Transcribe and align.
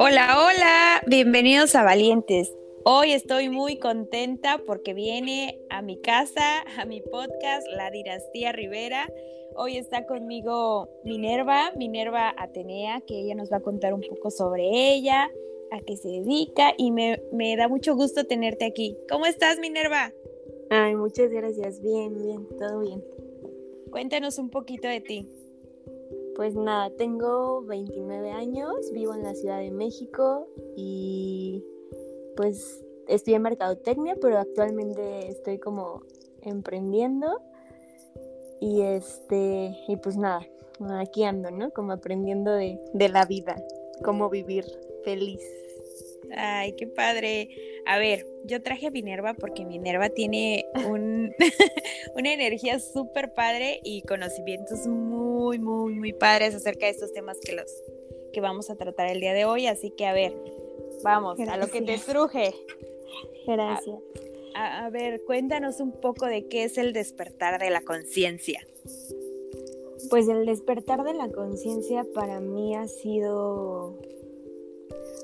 Hola, 0.00 0.38
hola, 0.38 1.02
bienvenidos 1.08 1.74
a 1.74 1.82
Valientes. 1.82 2.54
Hoy 2.84 3.10
estoy 3.10 3.48
muy 3.48 3.80
contenta 3.80 4.62
porque 4.64 4.94
viene 4.94 5.58
a 5.70 5.82
mi 5.82 6.00
casa, 6.00 6.62
a 6.78 6.84
mi 6.84 7.00
podcast, 7.00 7.66
La 7.76 7.90
Dinastía 7.90 8.52
Rivera. 8.52 9.12
Hoy 9.56 9.76
está 9.76 10.06
conmigo 10.06 10.88
Minerva, 11.02 11.72
Minerva 11.76 12.32
Atenea, 12.38 13.00
que 13.08 13.18
ella 13.18 13.34
nos 13.34 13.50
va 13.50 13.56
a 13.56 13.60
contar 13.60 13.92
un 13.92 14.02
poco 14.02 14.30
sobre 14.30 14.94
ella, 14.94 15.28
a 15.72 15.80
qué 15.80 15.96
se 15.96 16.08
dedica 16.08 16.74
y 16.78 16.92
me, 16.92 17.20
me 17.32 17.56
da 17.56 17.66
mucho 17.66 17.96
gusto 17.96 18.24
tenerte 18.24 18.66
aquí. 18.66 18.96
¿Cómo 19.10 19.26
estás, 19.26 19.58
Minerva? 19.58 20.12
Ay, 20.70 20.94
muchas 20.94 21.28
gracias. 21.28 21.82
Bien, 21.82 22.16
bien, 22.16 22.46
todo 22.56 22.82
bien. 22.82 23.02
Cuéntanos 23.90 24.38
un 24.38 24.50
poquito 24.50 24.86
de 24.86 25.00
ti. 25.00 25.28
Pues 26.38 26.54
nada, 26.54 26.88
tengo 26.90 27.62
29 27.62 28.30
años, 28.30 28.92
vivo 28.92 29.12
en 29.12 29.24
la 29.24 29.34
Ciudad 29.34 29.58
de 29.58 29.72
México 29.72 30.46
y 30.76 31.64
pues 32.36 32.80
estoy 33.08 33.34
en 33.34 33.42
mercadotecnia, 33.42 34.14
pero 34.20 34.38
actualmente 34.38 35.26
estoy 35.26 35.58
como 35.58 36.02
emprendiendo 36.42 37.40
y 38.60 38.82
este 38.82 39.76
y 39.88 39.96
pues 39.96 40.16
nada, 40.16 40.46
aquí 41.00 41.24
ando, 41.24 41.50
¿no? 41.50 41.72
Como 41.72 41.90
aprendiendo 41.90 42.52
de, 42.52 42.78
de 42.92 43.08
la 43.08 43.24
vida, 43.24 43.56
cómo 44.04 44.30
vivir 44.30 44.64
feliz. 45.02 45.40
Ay, 46.36 46.72
qué 46.72 46.86
padre. 46.86 47.48
A 47.86 47.98
ver, 47.98 48.26
yo 48.44 48.62
traje 48.62 48.88
a 48.88 48.90
Minerva 48.90 49.34
porque 49.34 49.64
Minerva 49.64 50.10
tiene 50.10 50.66
un, 50.86 51.34
una 52.14 52.32
energía 52.32 52.80
súper 52.80 53.32
padre 53.34 53.80
y 53.84 54.02
conocimientos 54.02 54.86
muy, 54.86 55.58
muy, 55.58 55.94
muy 55.94 56.12
padres 56.12 56.54
acerca 56.54 56.86
de 56.86 56.92
estos 56.92 57.12
temas 57.12 57.38
que 57.40 57.52
los 57.52 57.70
que 58.32 58.40
vamos 58.40 58.70
a 58.70 58.76
tratar 58.76 59.08
el 59.08 59.20
día 59.20 59.32
de 59.32 59.44
hoy. 59.44 59.66
Así 59.66 59.90
que 59.90 60.06
a 60.06 60.12
ver, 60.12 60.34
vamos, 61.02 61.38
a 61.40 61.56
lo 61.56 61.68
que 61.68 61.82
te 61.82 61.98
truje. 61.98 62.54
Gracias. 63.46 63.96
A, 64.54 64.86
a, 64.86 64.90
ver, 64.90 65.22
cuéntanos 65.24 65.80
un 65.80 65.92
poco 65.92 66.26
de 66.26 66.46
qué 66.48 66.64
es 66.64 66.78
el 66.78 66.92
despertar 66.92 67.60
de 67.60 67.70
la 67.70 67.80
conciencia. 67.82 68.66
Pues 70.10 70.28
el 70.28 70.46
despertar 70.46 71.04
de 71.04 71.14
la 71.14 71.28
conciencia 71.28 72.06
para 72.14 72.40
mí 72.40 72.74
ha 72.74 72.86
sido 72.86 73.98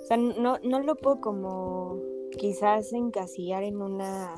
o 0.04 0.06
sea, 0.06 0.18
no, 0.18 0.58
no 0.62 0.80
lo 0.80 0.96
puedo 0.96 1.22
como 1.22 1.98
quizás 2.36 2.92
encasillar 2.92 3.62
en 3.62 3.80
una, 3.80 4.34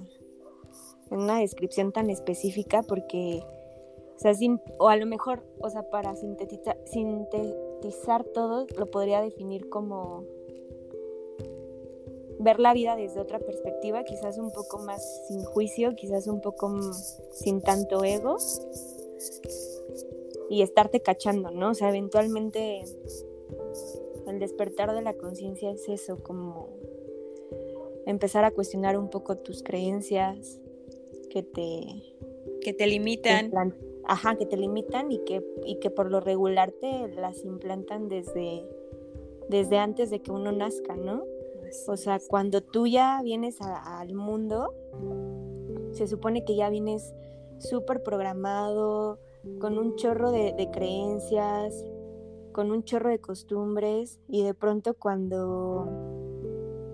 en 1.10 1.18
una 1.18 1.40
descripción 1.40 1.90
tan 1.90 2.08
específica 2.08 2.84
porque, 2.84 3.42
o 4.14 4.18
sea, 4.20 4.32
o 4.78 4.88
a 4.88 4.96
lo 4.96 5.06
mejor, 5.06 5.42
o 5.58 5.68
sea, 5.68 5.82
para 5.90 6.14
sintetizar, 6.14 6.78
sintetizar 6.84 8.22
todo, 8.22 8.68
lo 8.78 8.86
podría 8.86 9.20
definir 9.20 9.68
como 9.68 10.22
ver 12.38 12.60
la 12.60 12.72
vida 12.72 12.94
desde 12.94 13.18
otra 13.18 13.40
perspectiva, 13.40 14.04
quizás 14.04 14.38
un 14.38 14.52
poco 14.52 14.78
más 14.78 15.26
sin 15.26 15.42
juicio, 15.42 15.96
quizás 15.96 16.28
un 16.28 16.40
poco 16.42 16.80
sin 17.32 17.60
tanto 17.60 18.04
ego 18.04 18.36
y 20.48 20.62
estarte 20.62 21.02
cachando, 21.02 21.50
¿no? 21.50 21.70
O 21.70 21.74
sea, 21.74 21.88
eventualmente 21.88 22.84
el 24.26 24.38
despertar 24.38 24.94
de 24.94 25.02
la 25.02 25.14
conciencia 25.14 25.70
es 25.70 25.88
eso, 25.88 26.22
como 26.22 26.68
empezar 28.06 28.44
a 28.44 28.50
cuestionar 28.50 28.98
un 28.98 29.10
poco 29.10 29.36
tus 29.38 29.62
creencias 29.62 30.60
que 31.30 31.42
te 31.42 32.16
que 32.60 32.72
te 32.72 32.86
limitan. 32.86 33.52
ajá, 34.04 34.36
que 34.36 34.46
te 34.46 34.56
limitan 34.56 35.12
y 35.12 35.18
que, 35.24 35.44
y 35.64 35.76
que 35.76 35.90
por 35.90 36.10
lo 36.10 36.20
regular 36.20 36.72
te 36.72 37.08
las 37.14 37.44
implantan 37.44 38.08
desde, 38.08 38.64
desde 39.48 39.78
antes 39.78 40.10
de 40.10 40.20
que 40.20 40.32
uno 40.32 40.50
nazca, 40.52 40.96
¿no? 40.96 41.24
o 41.88 41.96
sea, 41.96 42.20
cuando 42.28 42.62
tú 42.62 42.86
ya 42.86 43.20
vienes 43.22 43.58
al 43.60 44.14
mundo, 44.14 44.72
se 45.92 46.06
supone 46.06 46.44
que 46.44 46.56
ya 46.56 46.70
vienes 46.70 47.14
súper 47.58 48.02
programado, 48.02 49.18
con 49.60 49.78
un 49.78 49.96
chorro 49.96 50.30
de, 50.30 50.52
de 50.52 50.70
creencias, 50.70 51.84
con 52.56 52.70
un 52.70 52.84
chorro 52.84 53.10
de 53.10 53.20
costumbres 53.20 54.18
y 54.28 54.42
de 54.42 54.54
pronto 54.54 54.94
cuando 54.94 55.86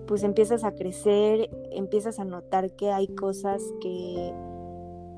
pues 0.07 0.23
empiezas 0.23 0.65
a 0.65 0.75
crecer, 0.75 1.49
empiezas 1.71 2.19
a 2.19 2.25
notar 2.25 2.75
que 2.75 2.91
hay 2.91 3.07
cosas 3.07 3.63
que 3.79 4.33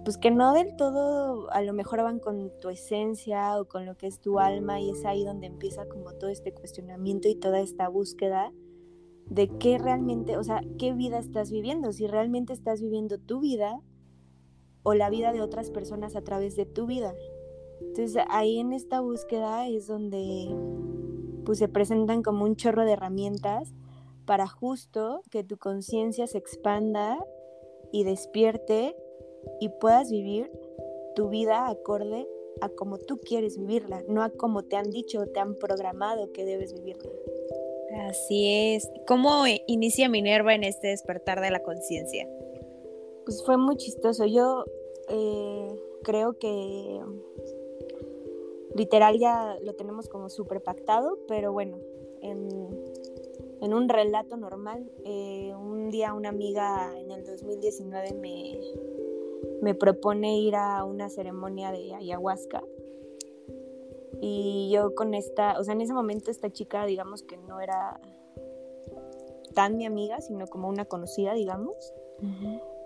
pues 0.03 0.19
que 0.19 0.29
no 0.29 0.53
del 0.53 0.75
todo 0.75 1.51
a 1.51 1.63
lo 1.63 1.73
mejor 1.73 2.03
van 2.03 2.19
con 2.19 2.51
tu 2.61 2.69
esencia 2.69 3.59
o 3.59 3.65
con 3.65 3.87
lo 3.87 3.97
que 3.97 4.05
es 4.05 4.21
tu 4.21 4.37
alma 4.37 4.79
y 4.79 4.91
es 4.91 5.03
ahí 5.03 5.25
donde 5.25 5.47
empieza 5.47 5.87
como 5.87 6.13
todo 6.13 6.29
este 6.29 6.53
cuestionamiento 6.53 7.27
y 7.27 7.33
toda 7.33 7.59
esta 7.59 7.89
búsqueda 7.89 8.53
de 9.27 9.47
qué 9.47 9.79
realmente, 9.79 10.37
o 10.37 10.43
sea, 10.43 10.61
qué 10.77 10.93
vida 10.93 11.17
estás 11.17 11.49
viviendo, 11.49 11.91
si 11.91 12.05
realmente 12.05 12.53
estás 12.53 12.81
viviendo 12.81 13.17
tu 13.17 13.39
vida 13.39 13.81
o 14.83 14.93
la 14.93 15.09
vida 15.09 15.33
de 15.33 15.41
otras 15.41 15.71
personas 15.71 16.15
a 16.15 16.21
través 16.21 16.55
de 16.55 16.67
tu 16.67 16.85
vida. 16.85 17.15
Entonces 17.81 18.23
ahí 18.29 18.59
en 18.59 18.73
esta 18.73 19.01
búsqueda 19.01 19.67
es 19.67 19.87
donde 19.87 20.47
pues 21.45 21.59
se 21.59 21.67
presentan 21.67 22.23
como 22.23 22.43
un 22.43 22.55
chorro 22.55 22.85
de 22.85 22.93
herramientas 22.93 23.73
para 24.25 24.47
justo 24.47 25.21
que 25.29 25.43
tu 25.43 25.57
conciencia 25.57 26.27
se 26.27 26.37
expanda 26.37 27.23
y 27.91 28.03
despierte 28.03 28.95
y 29.59 29.69
puedas 29.69 30.09
vivir 30.09 30.51
tu 31.15 31.29
vida 31.29 31.69
acorde 31.69 32.27
a 32.61 32.69
como 32.69 32.97
tú 32.97 33.17
quieres 33.17 33.57
vivirla, 33.57 34.03
no 34.07 34.23
a 34.23 34.29
como 34.29 34.63
te 34.63 34.75
han 34.75 34.89
dicho 34.89 35.21
o 35.21 35.27
te 35.27 35.39
han 35.39 35.55
programado 35.55 36.31
que 36.31 36.45
debes 36.45 36.73
vivirla. 36.73 37.11
Así 38.07 38.73
es. 38.75 38.89
¿Cómo 39.07 39.45
inicia 39.67 40.09
Minerva 40.09 40.53
en 40.53 40.63
este 40.63 40.87
despertar 40.87 41.41
de 41.41 41.51
la 41.51 41.63
conciencia? 41.63 42.27
Pues 43.23 43.43
fue 43.45 43.57
muy 43.57 43.77
chistoso. 43.77 44.25
Yo 44.25 44.65
eh, 45.09 45.79
creo 46.03 46.37
que 46.37 47.01
literal 48.75 49.17
ya 49.17 49.57
lo 49.63 49.73
tenemos 49.73 50.07
como 50.09 50.29
súper 50.29 50.61
pactado, 50.61 51.17
pero 51.27 51.51
bueno, 51.51 51.79
en, 52.21 53.73
un 53.73 53.89
relato 53.89 54.37
normal, 54.37 54.91
eh, 55.05 55.53
un 55.55 55.89
día 55.89 56.13
una 56.13 56.29
amiga 56.29 56.93
en 56.97 57.09
el 57.09 57.25
2019 57.25 58.13
me, 58.13 58.59
me 59.61 59.73
propone 59.73 60.37
ir 60.37 60.55
a 60.55 60.83
una 60.83 61.09
ceremonia 61.09 61.71
de 61.71 61.95
ayahuasca. 61.95 62.63
Y 64.21 64.69
yo 64.71 64.93
con 64.93 65.13
esta, 65.13 65.59
o 65.59 65.63
sea, 65.63 65.73
en 65.73 65.81
ese 65.81 65.93
momento 65.93 66.29
esta 66.29 66.51
chica, 66.51 66.85
digamos 66.85 67.23
que 67.23 67.37
no 67.37 67.59
era 67.59 67.99
tan 69.55 69.77
mi 69.77 69.85
amiga, 69.85 70.21
sino 70.21 70.47
como 70.47 70.69
una 70.69 70.85
conocida, 70.85 71.33
digamos. 71.33 71.93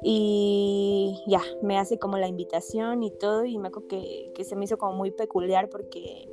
Y 0.01 1.23
ya, 1.27 1.41
me 1.61 1.77
hace 1.77 1.99
como 1.99 2.17
la 2.17 2.27
invitación 2.27 3.03
y 3.03 3.11
todo 3.11 3.45
y 3.45 3.57
me 3.57 3.67
acuerdo 3.67 3.89
que, 3.89 4.31
que 4.33 4.43
se 4.43 4.55
me 4.55 4.65
hizo 4.65 4.77
como 4.77 4.93
muy 4.93 5.11
peculiar 5.11 5.69
porque 5.69 6.27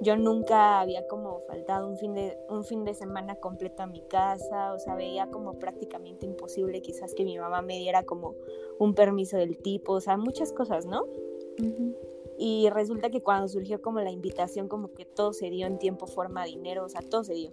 yo 0.00 0.16
nunca 0.16 0.80
había 0.80 1.06
como 1.08 1.40
faltado 1.40 1.88
un 1.88 1.96
fin 1.96 2.14
de 2.14 2.38
un 2.48 2.64
fin 2.64 2.84
de 2.84 2.94
semana 2.94 3.36
completo 3.36 3.82
a 3.82 3.86
mi 3.86 4.00
casa, 4.02 4.72
o 4.72 4.78
sea, 4.78 4.94
veía 4.94 5.28
como 5.28 5.58
prácticamente 5.58 6.24
imposible 6.24 6.80
quizás 6.82 7.14
que 7.14 7.24
mi 7.24 7.38
mamá 7.38 7.62
me 7.62 7.78
diera 7.78 8.04
como 8.04 8.34
un 8.78 8.94
permiso 8.94 9.36
del 9.36 9.58
tipo, 9.58 9.94
o 9.94 10.00
sea, 10.00 10.16
muchas 10.16 10.52
cosas, 10.52 10.86
¿no? 10.86 11.04
Y 12.38 12.70
resulta 12.70 13.10
que 13.10 13.20
cuando 13.20 13.48
surgió 13.48 13.82
como 13.82 14.00
la 14.00 14.12
invitación, 14.12 14.68
como 14.68 14.92
que 14.92 15.04
todo 15.04 15.32
se 15.32 15.50
dio 15.50 15.66
en 15.66 15.78
tiempo, 15.78 16.06
forma, 16.06 16.44
dinero, 16.44 16.84
o 16.84 16.88
sea, 16.88 17.00
todo 17.00 17.24
se 17.24 17.34
dio. 17.34 17.52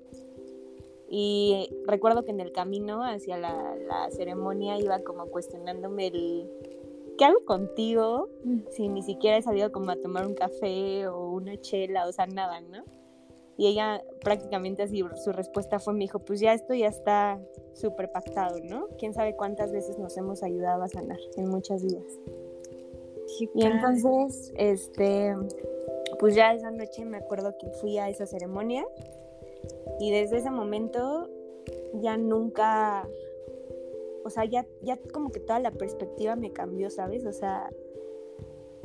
Y 1.09 1.69
recuerdo 1.85 2.25
que 2.25 2.31
en 2.31 2.39
el 2.39 2.51
camino 2.51 3.03
hacia 3.03 3.37
la, 3.37 4.09
ceremonia 4.11 4.77
iba 4.79 4.99
como 4.99 5.27
cuestionándome 5.27 6.07
el, 6.07 6.49
¿qué 7.17 7.25
hago 7.25 7.45
contigo? 7.45 8.29
Si 8.71 8.87
ni 8.87 9.03
siquiera 9.03 9.37
he 9.37 9.41
salido 9.41 9.71
como 9.71 9.91
a 9.91 9.95
tomar 9.95 10.25
un 10.25 10.33
café 10.33 11.07
o 11.07 11.29
una 11.29 11.59
chela, 11.61 12.07
o 12.07 12.11
sea, 12.11 12.25
nada, 12.25 12.61
¿no? 12.61 12.83
Y 13.57 13.67
ella 13.67 14.03
prácticamente 14.21 14.83
así, 14.83 15.03
su 15.23 15.31
respuesta 15.31 15.79
fue, 15.79 15.93
me 15.93 15.99
dijo, 15.99 16.19
pues 16.19 16.39
ya 16.39 16.53
esto 16.53 16.73
ya 16.73 16.87
está 16.87 17.39
súper 17.73 18.11
pactado, 18.11 18.59
¿no? 18.63 18.87
Quién 18.97 19.13
sabe 19.13 19.35
cuántas 19.35 19.71
veces 19.71 19.97
nos 19.97 20.17
hemos 20.17 20.43
ayudado 20.43 20.83
a 20.83 20.89
sanar 20.89 21.19
en 21.37 21.49
muchas 21.49 21.83
vidas. 21.83 22.19
y 23.53 23.65
entonces, 23.65 24.51
este, 24.57 25.35
pues 26.19 26.35
ya 26.35 26.53
esa 26.53 26.71
noche 26.71 27.05
me 27.05 27.17
acuerdo 27.17 27.55
que 27.57 27.69
fui 27.69 27.97
a 27.97 28.09
esa 28.09 28.25
ceremonia 28.25 28.85
y 29.99 30.11
desde 30.11 30.37
ese 30.37 30.51
momento 30.51 31.29
ya 31.93 32.17
nunca, 32.17 33.07
o 34.23 34.29
sea, 34.29 34.45
ya, 34.45 34.65
ya 34.81 34.97
como 35.13 35.31
que 35.31 35.39
toda 35.39 35.59
la 35.59 35.71
perspectiva 35.71 36.35
me 36.35 36.51
cambió, 36.51 36.89
¿sabes? 36.89 37.25
O 37.25 37.31
sea, 37.31 37.69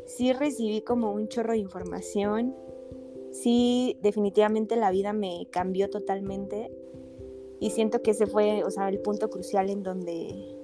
sí 0.06 0.32
recibí 0.32 0.82
como 0.82 1.12
un 1.12 1.28
chorro 1.28 1.52
de 1.52 1.58
información, 1.58 2.54
sí 3.32 3.98
definitivamente 4.02 4.76
la 4.76 4.90
vida 4.90 5.12
me 5.12 5.48
cambió 5.50 5.90
totalmente 5.90 6.70
y 7.60 7.70
siento 7.70 8.02
que 8.02 8.12
ese 8.12 8.26
fue, 8.26 8.64
o 8.64 8.70
sea, 8.70 8.88
el 8.88 9.00
punto 9.00 9.30
crucial 9.30 9.70
en 9.70 9.82
donde 9.82 10.56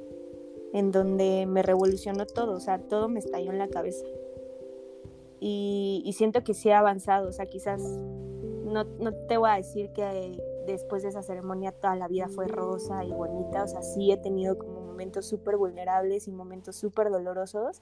en 0.72 0.92
donde 0.92 1.46
me 1.46 1.62
revolucionó 1.62 2.26
todo, 2.26 2.52
o 2.54 2.60
sea, 2.60 2.78
todo 2.78 3.08
me 3.08 3.19
estalló 3.19 3.50
en 3.50 3.58
la 3.58 3.69
cabeza. 3.69 4.04
Y, 5.40 6.02
y 6.04 6.12
siento 6.12 6.44
que 6.44 6.52
sí 6.52 6.69
he 6.69 6.75
avanzado, 6.75 7.28
o 7.28 7.32
sea, 7.32 7.46
quizás 7.46 7.81
no, 8.76 8.84
no 8.99 9.14
te 9.26 9.38
voy 9.38 9.49
a 9.49 9.55
decir 9.55 9.90
que 9.93 10.38
después 10.67 11.02
de 11.02 11.08
esa 11.08 11.23
ceremonia 11.23 11.73
toda 11.73 11.96
la 11.96 12.08
vida 12.08 12.28
fue 12.28 12.46
rosa 12.46 13.05
y 13.05 13.12
bonita, 13.12 13.64
o 13.64 13.69
sea, 13.69 13.81
sí 13.81 14.12
he 14.12 14.19
tenido 14.19 14.58
como 14.58 14.82
momentos 14.82 15.26
súper 15.26 15.56
vulnerables 15.56 16.28
y 16.28 16.32
momentos 16.32 16.76
súper 16.76 17.11
dolorosos, 17.11 17.81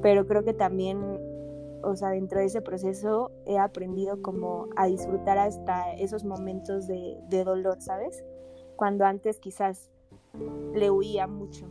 pero 0.00 0.26
creo 0.26 0.44
que 0.44 0.54
también, 0.54 1.20
o 1.82 1.94
sea, 1.94 2.08
dentro 2.08 2.38
de 2.38 2.46
ese 2.46 2.62
proceso 2.62 3.32
he 3.44 3.58
aprendido 3.58 4.22
como 4.22 4.68
a 4.76 4.86
disfrutar 4.86 5.36
hasta 5.36 5.92
esos 5.92 6.24
momentos 6.24 6.86
de, 6.86 7.18
de 7.28 7.44
dolor, 7.44 7.82
¿sabes? 7.82 8.24
Cuando 8.76 9.04
antes 9.04 9.40
quizás 9.40 9.90
le 10.72 10.90
huía 10.90 11.26
mucho. 11.26 11.66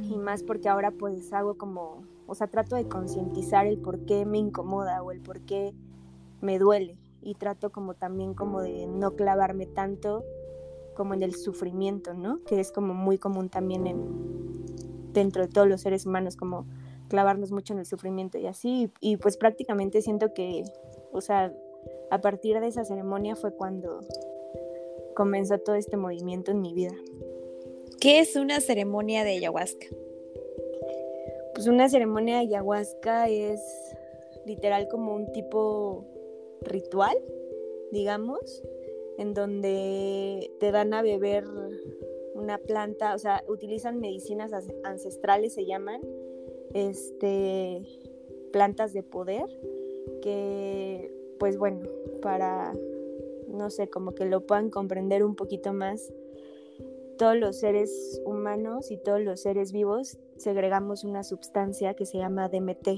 Y 0.00 0.16
más 0.16 0.42
porque 0.42 0.68
ahora 0.68 0.90
pues 0.90 1.32
hago 1.32 1.54
como, 1.56 2.02
o 2.26 2.34
sea, 2.34 2.48
trato 2.48 2.74
de 2.74 2.88
concientizar 2.88 3.66
el 3.66 3.78
por 3.78 4.00
qué 4.06 4.24
me 4.24 4.38
incomoda 4.38 5.02
o 5.02 5.12
el 5.12 5.20
por 5.20 5.40
qué 5.42 5.72
me 6.40 6.58
duele. 6.58 6.96
Y 7.22 7.34
trato 7.34 7.70
como 7.70 7.94
también 7.94 8.34
como 8.34 8.60
de 8.60 8.86
no 8.86 9.14
clavarme 9.14 9.66
tanto 9.66 10.24
como 10.94 11.14
en 11.14 11.22
el 11.22 11.34
sufrimiento, 11.34 12.14
¿no? 12.14 12.42
Que 12.44 12.60
es 12.60 12.72
como 12.72 12.94
muy 12.94 13.18
común 13.18 13.48
también 13.48 13.86
en, 13.86 15.12
dentro 15.12 15.42
de 15.42 15.48
todos 15.48 15.68
los 15.68 15.80
seres 15.80 16.06
humanos, 16.06 16.36
como 16.36 16.66
clavarnos 17.08 17.52
mucho 17.52 17.72
en 17.72 17.80
el 17.80 17.86
sufrimiento 17.86 18.38
y 18.38 18.46
así. 18.46 18.90
Y 19.00 19.16
pues 19.16 19.36
prácticamente 19.36 20.02
siento 20.02 20.34
que, 20.34 20.64
o 21.12 21.20
sea, 21.20 21.54
a 22.10 22.20
partir 22.20 22.60
de 22.60 22.66
esa 22.66 22.84
ceremonia 22.84 23.36
fue 23.36 23.54
cuando 23.54 24.00
comenzó 25.14 25.58
todo 25.58 25.76
este 25.76 25.96
movimiento 25.96 26.50
en 26.50 26.60
mi 26.60 26.74
vida. 26.74 26.94
¿Qué 28.00 28.18
es 28.18 28.36
una 28.36 28.60
ceremonia 28.60 29.24
de 29.24 29.36
ayahuasca? 29.36 29.86
Pues 31.54 31.66
una 31.66 31.88
ceremonia 31.88 32.36
de 32.36 32.40
ayahuasca 32.46 33.28
es 33.28 33.60
literal 34.46 34.88
como 34.88 35.14
un 35.14 35.30
tipo 35.32 36.04
ritual, 36.64 37.16
digamos, 37.90 38.62
en 39.18 39.34
donde 39.34 40.50
te 40.58 40.72
dan 40.72 40.94
a 40.94 41.02
beber 41.02 41.44
una 42.34 42.58
planta, 42.58 43.14
o 43.14 43.18
sea, 43.18 43.44
utilizan 43.46 44.00
medicinas 44.00 44.52
ancestrales, 44.84 45.54
se 45.54 45.66
llaman, 45.66 46.00
este, 46.74 47.82
plantas 48.52 48.92
de 48.92 49.02
poder, 49.02 49.44
que, 50.22 51.12
pues 51.38 51.58
bueno, 51.58 51.88
para, 52.20 52.74
no 53.48 53.70
sé, 53.70 53.88
como 53.88 54.14
que 54.14 54.24
lo 54.24 54.46
puedan 54.46 54.70
comprender 54.70 55.24
un 55.24 55.36
poquito 55.36 55.72
más, 55.72 56.12
todos 57.18 57.36
los 57.36 57.58
seres 57.58 58.20
humanos 58.24 58.90
y 58.90 58.96
todos 58.96 59.20
los 59.20 59.40
seres 59.40 59.70
vivos 59.72 60.18
segregamos 60.36 61.04
una 61.04 61.22
sustancia 61.22 61.94
que 61.94 62.06
se 62.06 62.18
llama 62.18 62.48
DMT. 62.48 62.88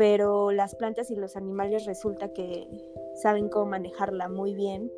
Pero 0.00 0.50
las 0.50 0.74
plantas 0.76 1.10
y 1.10 1.14
los 1.14 1.36
animales 1.36 1.84
resulta 1.84 2.32
que 2.32 2.66
saben 3.20 3.50
cómo 3.50 3.66
manejarla 3.66 4.30
muy 4.30 4.54
bien, 4.54 4.90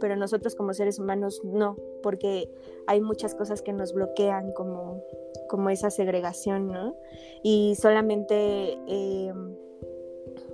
pero 0.00 0.16
nosotros 0.16 0.56
como 0.56 0.74
seres 0.74 0.98
humanos 0.98 1.40
no, 1.44 1.76
porque 2.02 2.50
hay 2.88 3.00
muchas 3.00 3.36
cosas 3.36 3.62
que 3.62 3.72
nos 3.72 3.94
bloquean 3.94 4.52
como, 4.54 5.04
como 5.48 5.70
esa 5.70 5.88
segregación, 5.88 6.66
¿no? 6.66 6.96
Y 7.44 7.76
solamente 7.76 8.76
eh, 8.88 9.32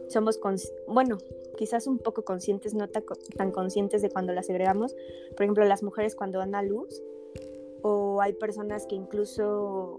somos, 0.08 0.38
bueno, 0.86 1.16
quizás 1.56 1.86
un 1.86 2.00
poco 2.00 2.22
conscientes, 2.22 2.74
no 2.74 2.86
tan 2.86 3.50
conscientes 3.50 4.02
de 4.02 4.10
cuando 4.10 4.34
las 4.34 4.44
segregamos. 4.44 4.94
Por 5.30 5.44
ejemplo, 5.44 5.64
las 5.64 5.82
mujeres 5.82 6.14
cuando 6.14 6.40
dan 6.40 6.54
a 6.54 6.62
luz, 6.62 7.02
o 7.80 8.20
hay 8.20 8.34
personas 8.34 8.84
que 8.86 8.94
incluso 8.94 9.98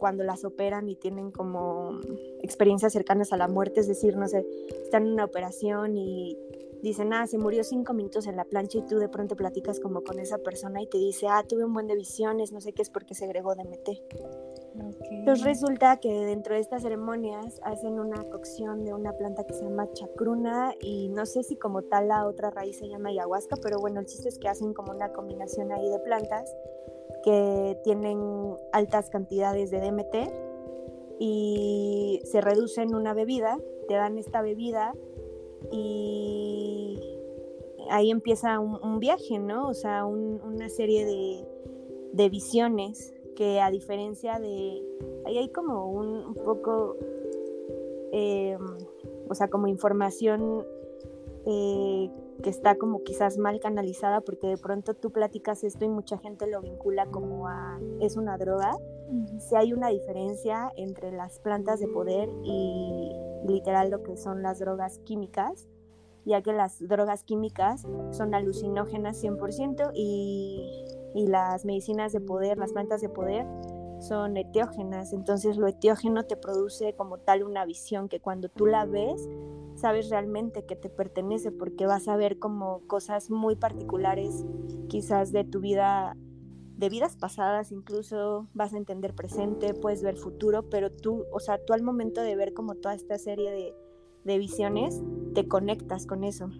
cuando 0.00 0.24
las 0.24 0.44
operan 0.44 0.88
y 0.88 0.96
tienen 0.96 1.30
como 1.30 2.00
experiencias 2.42 2.92
cercanas 2.92 3.32
a 3.32 3.36
la 3.36 3.46
muerte, 3.46 3.78
es 3.78 3.86
decir, 3.86 4.16
no 4.16 4.26
sé, 4.26 4.44
están 4.82 5.06
en 5.06 5.12
una 5.12 5.24
operación 5.24 5.96
y 5.96 6.36
dicen, 6.82 7.12
ah, 7.12 7.26
se 7.26 7.38
murió 7.38 7.62
cinco 7.62 7.92
minutos 7.92 8.26
en 8.26 8.36
la 8.36 8.44
plancha 8.44 8.78
y 8.78 8.82
tú 8.82 8.98
de 8.98 9.08
pronto 9.08 9.36
platicas 9.36 9.80
como 9.80 10.02
con 10.02 10.18
esa 10.18 10.38
persona 10.38 10.82
y 10.82 10.86
te 10.86 10.98
dice, 10.98 11.26
ah, 11.28 11.44
tuve 11.46 11.64
un 11.64 11.74
buen 11.74 11.86
de 11.86 11.94
visiones, 11.94 12.52
no 12.52 12.60
sé 12.60 12.72
qué 12.72 12.82
es 12.82 12.90
porque 12.90 13.14
se 13.14 13.26
agregó 13.26 13.54
DMT. 13.54 13.88
Entonces 15.10 15.44
resulta 15.44 15.98
que 15.98 16.08
dentro 16.08 16.54
de 16.54 16.60
estas 16.60 16.82
ceremonias 16.82 17.60
hacen 17.64 17.98
una 17.98 18.22
cocción 18.30 18.84
de 18.84 18.94
una 18.94 19.12
planta 19.12 19.44
que 19.44 19.52
se 19.52 19.64
llama 19.64 19.92
chacruna 19.92 20.74
y 20.80 21.08
no 21.08 21.26
sé 21.26 21.42
si 21.42 21.56
como 21.56 21.82
tal 21.82 22.08
la 22.08 22.26
otra 22.26 22.50
raíz 22.50 22.78
se 22.78 22.88
llama 22.88 23.10
ayahuasca, 23.10 23.56
pero 23.62 23.78
bueno, 23.78 24.00
el 24.00 24.06
chiste 24.06 24.28
es 24.28 24.38
que 24.38 24.48
hacen 24.48 24.72
como 24.72 24.92
una 24.92 25.12
combinación 25.12 25.72
ahí 25.72 25.88
de 25.88 25.98
plantas 25.98 26.54
que 27.22 27.78
tienen 27.84 28.18
altas 28.72 29.10
cantidades 29.10 29.70
de 29.70 29.80
DMT 29.80 30.14
y 31.18 32.20
se 32.24 32.40
reduce 32.40 32.82
en 32.82 32.94
una 32.94 33.14
bebida, 33.14 33.58
te 33.88 33.94
dan 33.94 34.18
esta 34.18 34.42
bebida 34.42 34.94
y 35.70 36.98
ahí 37.90 38.10
empieza 38.10 38.58
un, 38.58 38.98
viaje, 39.00 39.38
¿no? 39.38 39.68
O 39.68 39.74
sea, 39.74 40.06
una 40.06 40.68
serie 40.68 41.04
de, 41.04 41.44
de 42.12 42.28
visiones 42.28 43.14
que 43.36 43.60
a 43.60 43.70
diferencia 43.70 44.38
de, 44.38 44.82
ahí 45.24 45.38
hay 45.38 45.48
como 45.48 45.90
un, 45.90 46.34
poco, 46.34 46.96
eh, 48.12 48.56
o 49.28 49.34
sea, 49.34 49.48
como 49.48 49.66
información 49.66 50.66
eh, 51.46 52.10
que 52.42 52.50
está 52.50 52.76
como 52.76 53.02
quizás 53.02 53.38
mal 53.38 53.60
canalizada 53.60 54.20
porque 54.20 54.46
de 54.46 54.58
pronto 54.58 54.94
tú 54.94 55.10
platicas 55.10 55.64
esto 55.64 55.84
y 55.84 55.88
mucha 55.88 56.18
gente 56.18 56.46
lo 56.46 56.60
vincula 56.60 57.06
como 57.06 57.48
a, 57.48 57.78
es 58.00 58.16
una 58.16 58.38
droga. 58.38 58.72
Si 59.38 59.56
hay 59.56 59.72
una 59.72 59.88
diferencia 59.88 60.70
entre 60.76 61.10
las 61.10 61.40
plantas 61.40 61.80
de 61.80 61.88
poder 61.88 62.28
y 62.44 63.12
literal 63.46 63.90
lo 63.90 64.02
que 64.02 64.16
son 64.16 64.42
las 64.42 64.60
drogas 64.60 64.98
químicas, 65.00 65.68
ya 66.24 66.42
que 66.42 66.52
las 66.52 66.78
drogas 66.86 67.24
químicas 67.24 67.86
son 68.10 68.34
alucinógenas 68.34 69.22
100% 69.22 69.90
y 69.94 70.84
y 71.14 71.26
las 71.26 71.64
medicinas 71.64 72.12
de 72.12 72.20
poder, 72.20 72.58
las 72.58 72.72
plantas 72.72 73.00
de 73.00 73.08
poder, 73.08 73.46
son 74.00 74.36
etiógenas. 74.36 75.12
Entonces 75.12 75.56
lo 75.56 75.66
etiógeno 75.66 76.24
te 76.24 76.36
produce 76.36 76.94
como 76.94 77.18
tal 77.18 77.42
una 77.42 77.64
visión 77.64 78.08
que 78.08 78.20
cuando 78.20 78.48
tú 78.48 78.66
la 78.66 78.86
ves, 78.86 79.28
sabes 79.80 80.10
realmente 80.10 80.64
que 80.64 80.76
te 80.76 80.88
pertenece 80.88 81.50
porque 81.50 81.86
vas 81.86 82.08
a 82.08 82.16
ver 82.16 82.38
como 82.38 82.86
cosas 82.86 83.30
muy 83.30 83.56
particulares 83.56 84.44
quizás 84.88 85.32
de 85.32 85.44
tu 85.44 85.60
vida, 85.60 86.16
de 86.76 86.88
vidas 86.88 87.16
pasadas 87.16 87.72
incluso, 87.72 88.48
vas 88.54 88.74
a 88.74 88.76
entender 88.76 89.14
presente, 89.14 89.74
puedes 89.74 90.02
ver 90.02 90.16
futuro, 90.16 90.68
pero 90.68 90.90
tú, 90.90 91.24
o 91.32 91.40
sea, 91.40 91.64
tú 91.64 91.72
al 91.72 91.82
momento 91.82 92.20
de 92.22 92.36
ver 92.36 92.52
como 92.52 92.74
toda 92.74 92.94
esta 92.94 93.18
serie 93.18 93.50
de, 93.50 93.74
de 94.24 94.38
visiones, 94.38 95.00
te 95.34 95.48
conectas 95.48 96.06
con 96.06 96.24
eso. 96.24 96.50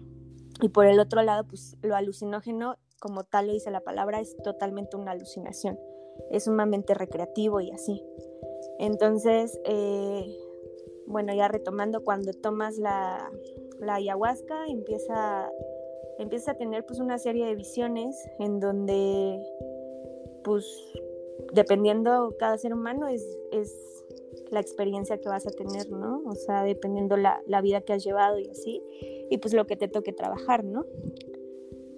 Y 0.61 0.69
por 0.69 0.85
el 0.85 0.99
otro 0.99 1.21
lado, 1.23 1.45
pues 1.45 1.77
lo 1.81 1.95
alucinógeno 1.95 2.77
como 2.99 3.23
tal 3.23 3.47
lo 3.47 3.53
dice 3.53 3.71
la 3.71 3.81
palabra, 3.81 4.19
es 4.19 4.37
totalmente 4.43 4.95
una 4.95 5.11
alucinación. 5.11 5.77
Es 6.29 6.43
sumamente 6.43 6.93
recreativo 6.93 7.59
y 7.59 7.71
así. 7.71 8.03
Entonces, 8.77 9.59
eh, 9.65 10.37
bueno, 11.11 11.33
ya 11.33 11.47
retomando, 11.47 12.03
cuando 12.03 12.33
tomas 12.33 12.77
la, 12.77 13.31
ayahuasca, 13.87 14.67
empieza, 14.67 15.49
empieza 16.19 16.51
a 16.51 16.53
tener 16.55 16.85
pues 16.85 16.99
una 16.99 17.17
serie 17.17 17.45
de 17.45 17.55
visiones 17.55 18.15
en 18.39 18.59
donde, 18.59 19.39
pues, 20.43 20.65
dependiendo 21.53 22.35
cada 22.39 22.57
ser 22.57 22.73
humano, 22.73 23.07
es, 23.07 23.25
es 23.51 23.73
la 24.49 24.59
experiencia 24.59 25.17
que 25.17 25.29
vas 25.29 25.47
a 25.47 25.51
tener, 25.51 25.89
¿no? 25.89 26.21
O 26.25 26.35
sea, 26.35 26.63
dependiendo 26.63 27.17
la, 27.17 27.41
la 27.47 27.61
vida 27.61 27.81
que 27.81 27.93
has 27.93 28.03
llevado 28.03 28.39
y 28.39 28.49
así, 28.49 28.81
y 29.29 29.37
pues 29.37 29.53
lo 29.53 29.65
que 29.65 29.77
te 29.77 29.87
toque 29.87 30.13
trabajar, 30.13 30.63
¿no? 30.63 30.85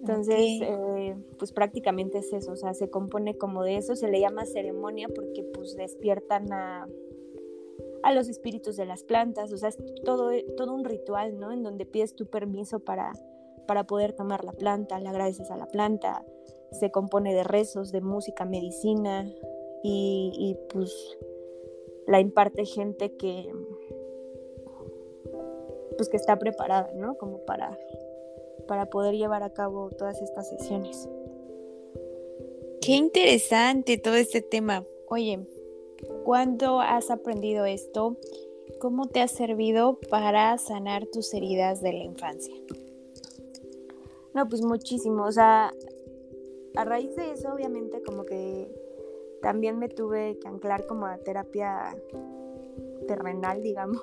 Entonces, 0.04 0.60
eh, 0.62 1.16
pues 1.40 1.54
prácticamente 1.54 2.18
es 2.18 2.34
eso, 2.34 2.52
o 2.52 2.56
sea, 2.58 2.74
se 2.74 2.90
compone 2.90 3.38
como 3.38 3.64
de 3.64 3.78
eso, 3.78 3.96
se 3.96 4.10
le 4.10 4.20
llama 4.20 4.46
ceremonia 4.46 5.08
porque 5.08 5.44
pues 5.54 5.78
despiertan 5.78 6.52
a, 6.52 6.90
a 8.04 8.14
los 8.14 8.30
espíritus 8.30 8.76
de 8.76 8.86
las 8.86 9.04
plantas, 9.04 9.52
o 9.52 9.58
sea, 9.58 9.70
es 9.70 9.78
todo, 10.04 10.32
todo 10.58 10.74
un 10.74 10.84
ritual, 10.84 11.40
¿no? 11.40 11.52
En 11.52 11.64
donde 11.64 11.86
pides 11.86 12.16
tu 12.16 12.28
permiso 12.28 12.80
para, 12.80 13.14
para 13.66 13.86
poder 13.86 14.14
tomar 14.14 14.44
la 14.44 14.52
planta, 14.52 15.00
le 15.00 15.10
agradeces 15.10 15.50
a 15.52 15.58
la 15.58 15.68
planta, 15.68 16.24
se 16.72 16.92
compone 16.92 17.34
de 17.34 17.44
rezos, 17.44 17.92
de 17.92 18.02
música, 18.02 18.46
medicina 18.46 19.26
y, 19.84 20.32
y 20.36 20.58
pues 20.74 21.18
la 22.08 22.20
imparte 22.20 22.66
gente 22.66 23.16
que 23.16 23.52
pues 25.96 26.10
que 26.10 26.18
está 26.18 26.38
preparada, 26.38 26.92
¿no? 26.96 27.16
Como 27.18 27.46
para 27.46 27.78
para 28.68 28.86
poder 28.86 29.16
llevar 29.16 29.44
a 29.44 29.52
cabo 29.52 29.90
todas 29.90 30.22
estas 30.22 30.50
sesiones. 30.50 31.08
Qué 32.82 32.94
interesante 32.94 33.98
todo 33.98 34.16
este 34.16 34.42
tema. 34.42 34.84
Oye, 35.08 35.46
¿cuándo 36.24 36.80
has 36.80 37.12
aprendido 37.12 37.66
esto? 37.66 38.18
¿Cómo 38.80 39.08
te 39.08 39.22
ha 39.22 39.28
servido 39.28 40.00
para 40.10 40.58
sanar 40.58 41.06
tus 41.08 41.34
heridas 41.34 41.82
de 41.82 41.94
la 41.94 42.04
infancia? 42.04 42.56
No, 44.34 44.48
pues 44.48 44.62
muchísimo. 44.64 45.24
O 45.24 45.32
sea, 45.32 45.72
a 46.76 46.86
raíz 46.86 47.16
de 47.16 47.32
eso, 47.32 47.54
obviamente, 47.54 48.02
como 48.02 48.26
que 48.26 48.68
también 49.42 49.78
me 49.78 49.90
tuve 49.90 50.40
que 50.40 50.48
anclar 50.48 50.86
como 50.88 51.06
a 51.06 51.18
terapia 51.18 51.96
terrenal, 53.08 53.62
digamos, 53.62 54.02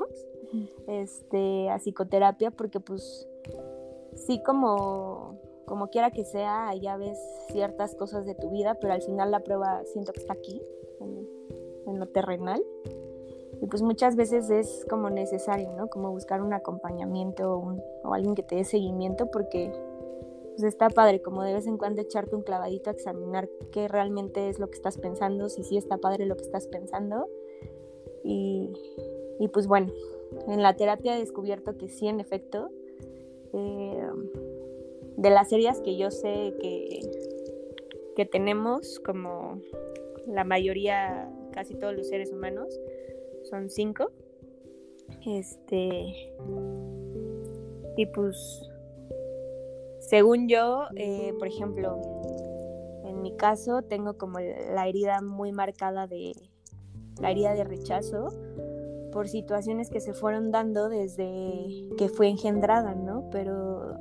este, 0.87 1.71
a 1.71 1.79
psicoterapia, 1.79 2.51
porque 2.51 2.79
pues 2.81 3.27
sí 4.15 4.43
como, 4.45 5.39
como 5.67 5.89
quiera 5.89 6.11
que 6.11 6.25
sea, 6.25 6.75
ya 6.75 6.97
ves 6.97 7.19
ciertas 7.51 7.95
cosas 7.95 8.27
de 8.27 8.35
tu 8.35 8.51
vida, 8.51 8.77
pero 8.81 8.93
al 8.93 9.03
final 9.03 9.31
la 9.31 9.41
prueba 9.41 9.83
siento 9.87 10.13
que 10.13 10.21
está 10.21 10.35
aquí, 10.35 10.63
en, 11.91 12.01
lo 12.01 12.07
terrenal. 12.07 12.63
Y 13.61 13.67
pues 13.67 13.83
muchas 13.83 14.17
veces 14.17 14.49
es 14.51 14.87
como 14.89 15.11
necesario, 15.11 15.73
¿no? 15.77 15.89
Como 15.89 16.11
buscar 16.11 16.41
un 16.41 16.53
acompañamiento 16.55 17.79
o, 18.05 18.15
alguien 18.15 18.35
que 18.35 18.43
te 18.43 18.57
dé 18.57 18.65
seguimiento 18.65 19.31
porque 19.31 19.71
pues 20.57 20.63
está 20.65 20.89
padre 20.89 21.21
como 21.21 21.43
de 21.43 21.53
vez 21.53 21.67
en 21.67 21.77
cuando 21.77 22.01
echarte 22.01 22.35
un 22.35 22.43
clavadito 22.43 22.91
a 22.91 22.93
examinar 22.93 23.49
qué 23.71 23.87
realmente 23.87 24.49
es 24.49 24.59
lo 24.59 24.69
que 24.69 24.77
estás 24.77 24.99
pensando, 24.99 25.49
si 25.49 25.63
sí 25.63 25.77
está 25.77 25.99
padre 25.99 26.27
lo 26.27 26.37
que 26.37 26.43
estás 26.43 26.67
pensando. 26.69 27.29
Y, 28.25 28.73
y 29.39 29.49
pues 29.49 29.67
bueno, 29.67 29.93
en 30.49 30.63
la 30.63 30.75
terapia 30.75 31.17
he 31.17 31.21
descubierto 31.21 31.77
que 31.77 31.89
sí, 31.89 32.09
en 32.09 32.21
efecto, 32.21 32.71
eh, 33.53 34.07
de 35.17 35.31
las 35.31 35.53
heridas 35.53 35.81
que 35.81 35.97
yo 35.97 36.11
sé 36.11 36.55
que, 36.61 37.01
que 38.17 38.27
tenemos, 38.27 39.01
como 39.01 39.61
la 40.27 40.45
mayoría, 40.45 41.31
casi 41.51 41.75
todos 41.75 41.95
los 41.95 42.09
seres 42.09 42.33
humanos, 42.33 42.79
son 43.51 43.71
cinco. 43.71 44.11
Este. 45.27 46.33
Y 47.97 48.07
pues, 48.07 48.71
según 50.01 50.49
yo, 50.49 50.85
eh, 50.97 51.35
por 51.39 51.49
ejemplo, 51.49 52.01
en 53.05 53.23
mi 53.23 53.37
caso 53.37 53.83
tengo 53.83 54.17
como 54.17 54.39
la 54.39 54.89
herida 54.89 55.21
muy 55.21 55.53
marcada 55.53 56.07
de 56.07 56.33
la 57.21 57.31
herida 57.31 57.55
de 57.55 57.65
rechazo 57.65 58.29
por 59.13 59.29
situaciones 59.29 59.91
que 59.91 60.01
se 60.01 60.15
fueron 60.15 60.51
dando 60.51 60.89
desde 60.89 61.89
que 61.99 62.09
fue 62.09 62.29
engendrada, 62.29 62.95
¿no? 62.95 63.29
Pero 63.31 63.99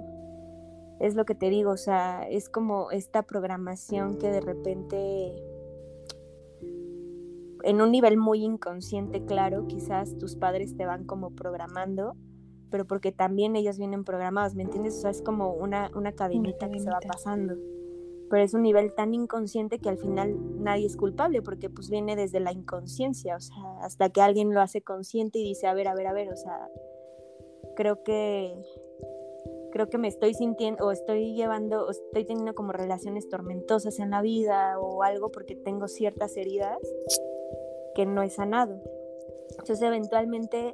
es 0.99 1.15
lo 1.15 1.25
que 1.25 1.35
te 1.35 1.49
digo, 1.49 1.71
o 1.71 1.77
sea, 1.77 2.27
es 2.29 2.49
como 2.49 2.91
esta 2.91 3.23
programación 3.23 4.17
que 4.17 4.29
de 4.29 4.41
repente, 4.41 5.43
en 7.63 7.81
un 7.81 7.91
nivel 7.91 8.17
muy 8.17 8.43
inconsciente, 8.43 9.23
claro, 9.25 9.67
quizás 9.67 10.17
tus 10.17 10.35
padres 10.35 10.75
te 10.75 10.85
van 10.85 11.05
como 11.05 11.31
programando, 11.31 12.15
pero 12.69 12.85
porque 12.85 13.11
también 13.11 13.55
ellos 13.55 13.77
vienen 13.77 14.03
programados, 14.03 14.55
¿me 14.55 14.63
entiendes? 14.63 14.97
O 14.97 15.01
sea, 15.01 15.11
es 15.11 15.21
como 15.21 15.53
una, 15.53 15.91
una 15.95 16.11
cadenita 16.11 16.69
que 16.69 16.79
se 16.79 16.89
va 16.89 16.99
pasando. 16.99 17.55
Pero 18.29 18.43
es 18.43 18.53
un 18.53 18.61
nivel 18.61 18.93
tan 18.93 19.15
inconsciente 19.15 19.79
que 19.79 19.89
al 19.89 19.97
final 19.97 20.37
nadie 20.61 20.85
es 20.85 20.95
culpable 20.95 21.41
porque 21.41 21.69
pues 21.69 21.89
viene 21.89 22.15
desde 22.15 22.39
la 22.39 22.51
inconsciencia, 22.51 23.35
o 23.35 23.39
sea, 23.39 23.79
hasta 23.81 24.09
que 24.09 24.21
alguien 24.21 24.53
lo 24.53 24.61
hace 24.61 24.81
consciente 24.81 25.39
y 25.39 25.43
dice, 25.43 25.65
a 25.65 25.73
ver, 25.73 25.87
a 25.87 25.95
ver, 25.95 26.07
a 26.07 26.13
ver, 26.13 26.31
o 26.31 26.35
sea, 26.35 26.69
creo 27.75 28.03
que 28.03 28.55
creo 29.71 29.89
que 29.89 29.97
me 29.97 30.07
estoy 30.07 30.33
sintiendo 30.33 30.85
o 30.85 30.91
estoy 30.91 31.35
llevando 31.35 31.85
o 31.85 31.91
estoy 31.91 32.25
teniendo 32.25 32.55
como 32.55 32.71
relaciones 32.71 33.29
tormentosas 33.29 33.99
en 33.99 34.09
la 34.11 34.21
vida 34.21 34.79
o 34.79 35.03
algo 35.03 35.31
porque 35.31 35.55
tengo 35.55 35.87
ciertas 35.87 36.35
heridas 36.37 36.77
que 37.99 38.05
no 38.05 38.23
he 38.23 38.29
sanado. 38.29 38.81
Entonces, 39.49 39.81
eventualmente 39.81 40.73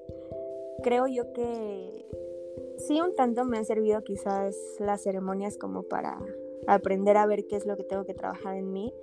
creo 0.83 1.07
yo 1.07 1.33
que 1.33 2.05
sí 2.77 3.01
un 3.01 3.15
tanto 3.15 3.45
me 3.45 3.57
han 3.57 3.65
servido 3.65 4.03
quizás 4.03 4.55
las 4.77 5.01
ceremonias 5.01 5.57
como 5.57 5.81
para 5.81 6.19
aprender 6.67 7.17
a 7.17 7.25
ver 7.25 7.47
qué 7.47 7.55
es 7.55 7.65
lo 7.65 7.77
que 7.77 7.83
tengo 7.83 8.05
que 8.05 8.13
trabajar 8.13 8.55
en 8.55 8.71
mí, 8.71 8.93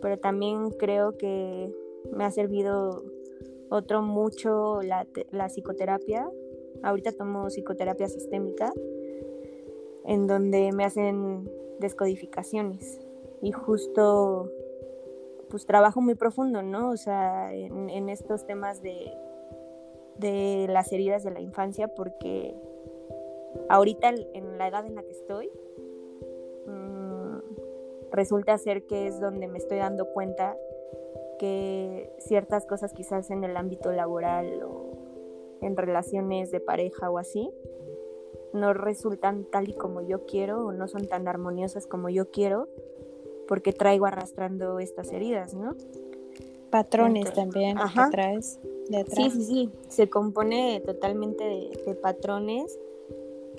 pero 0.00 0.18
también 0.18 0.70
creo 0.70 1.18
que 1.18 1.70
me 2.12 2.24
ha 2.24 2.30
servido 2.30 3.04
otro 3.68 4.00
mucho 4.00 4.80
la, 4.80 5.06
la 5.30 5.50
psicoterapia. 5.50 6.30
Ahorita 6.82 7.12
tomo 7.12 7.48
psicoterapia 7.50 8.08
sistémica, 8.08 8.72
en 10.06 10.26
donde 10.26 10.72
me 10.72 10.82
hacen 10.82 11.50
descodificaciones 11.78 13.00
y 13.42 13.52
justo 13.52 14.50
pues 15.50 15.66
trabajo 15.66 16.00
muy 16.00 16.14
profundo, 16.14 16.62
¿no? 16.62 16.90
O 16.90 16.96
sea, 16.96 17.52
en, 17.54 18.08
estos 18.08 18.46
temas 18.46 18.82
de, 18.82 19.12
de 20.18 20.66
las 20.68 20.92
heridas 20.92 21.24
de 21.24 21.30
la 21.30 21.40
infancia, 21.40 21.88
porque 21.88 22.54
ahorita 23.68 24.10
en 24.10 24.58
la 24.58 24.68
edad 24.68 24.86
en 24.86 24.94
la 24.94 25.02
que 25.02 25.12
estoy, 25.12 25.50
resulta 28.10 28.56
ser 28.58 28.86
que 28.86 29.06
es 29.06 29.20
donde 29.20 29.46
me 29.46 29.58
estoy 29.58 29.78
dando 29.78 30.06
cuenta 30.06 30.56
que 31.38 32.10
ciertas 32.18 32.66
cosas 32.66 32.92
quizás 32.92 33.30
en 33.30 33.44
el 33.44 33.56
ámbito 33.56 33.92
laboral 33.92 34.62
o 34.62 34.92
en 35.60 35.76
relaciones 35.76 36.50
de 36.50 36.60
pareja 36.60 37.10
o 37.10 37.18
así 37.18 37.50
no 38.52 38.72
resultan 38.72 39.44
tal 39.44 39.68
y 39.68 39.74
como 39.74 40.00
yo 40.00 40.24
quiero 40.24 40.66
o 40.66 40.72
no 40.72 40.88
son 40.88 41.06
tan 41.06 41.28
armoniosas 41.28 41.86
como 41.86 42.08
yo 42.08 42.30
quiero 42.30 42.68
porque 43.48 43.72
traigo 43.72 44.06
arrastrando 44.06 44.78
estas 44.78 45.12
heridas, 45.12 45.54
¿no? 45.54 45.74
Patrones 46.70 47.32
también 47.32 47.76
que 47.76 48.10
traes 48.10 48.58
de 48.88 49.04
Sí, 49.06 49.30
sí, 49.30 49.42
sí, 49.44 49.70
se 49.88 50.08
compone 50.08 50.80
totalmente 50.84 51.44
de 51.44 51.94
patrones 51.94 52.78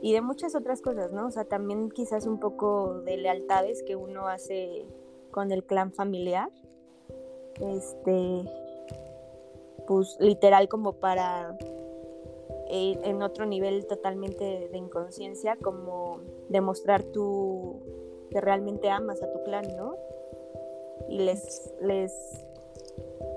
y 0.02 0.14
de 0.14 0.22
muchas 0.22 0.56
otras 0.56 0.82
cosas, 0.82 1.12
¿no? 1.12 1.28
O 1.28 1.32
sea, 1.32 1.46
también 1.46 1.90
quizás 1.90 2.28
un 2.28 2.40
poco 2.40 3.02
de 3.02 3.18
lealtades 3.18 3.84
que 3.84 3.96
uno 3.96 4.28
hace 4.28 4.86
con 5.32 5.52
el 5.52 5.64
clan 5.64 5.92
familiar. 5.92 6.50
Este, 7.60 8.44
pues 9.88 10.18
literal 10.20 10.68
como 10.68 10.94
para 10.94 11.58
eh, 12.70 13.00
en 13.04 13.22
otro 13.24 13.46
nivel 13.46 13.88
totalmente 13.88 14.70
de, 14.72 14.78
inconsciencia, 14.78 15.56
como 15.56 16.20
demostrar 16.50 17.04
tú 17.04 17.80
que 18.30 18.42
realmente 18.42 18.90
amas 18.90 19.22
a 19.22 19.32
tu 19.32 19.44
clan, 19.44 19.66
¿no? 19.76 19.96
Y 21.10 21.20
les, 21.20 21.74
les, 21.82 22.14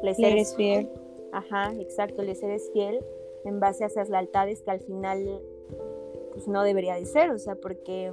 les 0.02 0.18
eres 0.18 0.54
fiel. 0.56 0.90
Ajá, 1.32 1.73
exacto, 1.78 2.23
les 2.23 2.42
eres 2.42 2.70
fiel 2.73 3.04
en 3.44 3.61
base 3.61 3.85
a 3.85 3.87
esas 3.87 4.09
lealtades 4.09 4.62
que 4.62 4.70
al 4.70 4.80
final 4.80 5.40
pues 6.32 6.49
no 6.49 6.62
debería 6.62 6.94
de 6.94 7.06
ser, 7.06 7.30
o 7.30 7.38
sea, 7.38 7.54
porque 7.54 8.12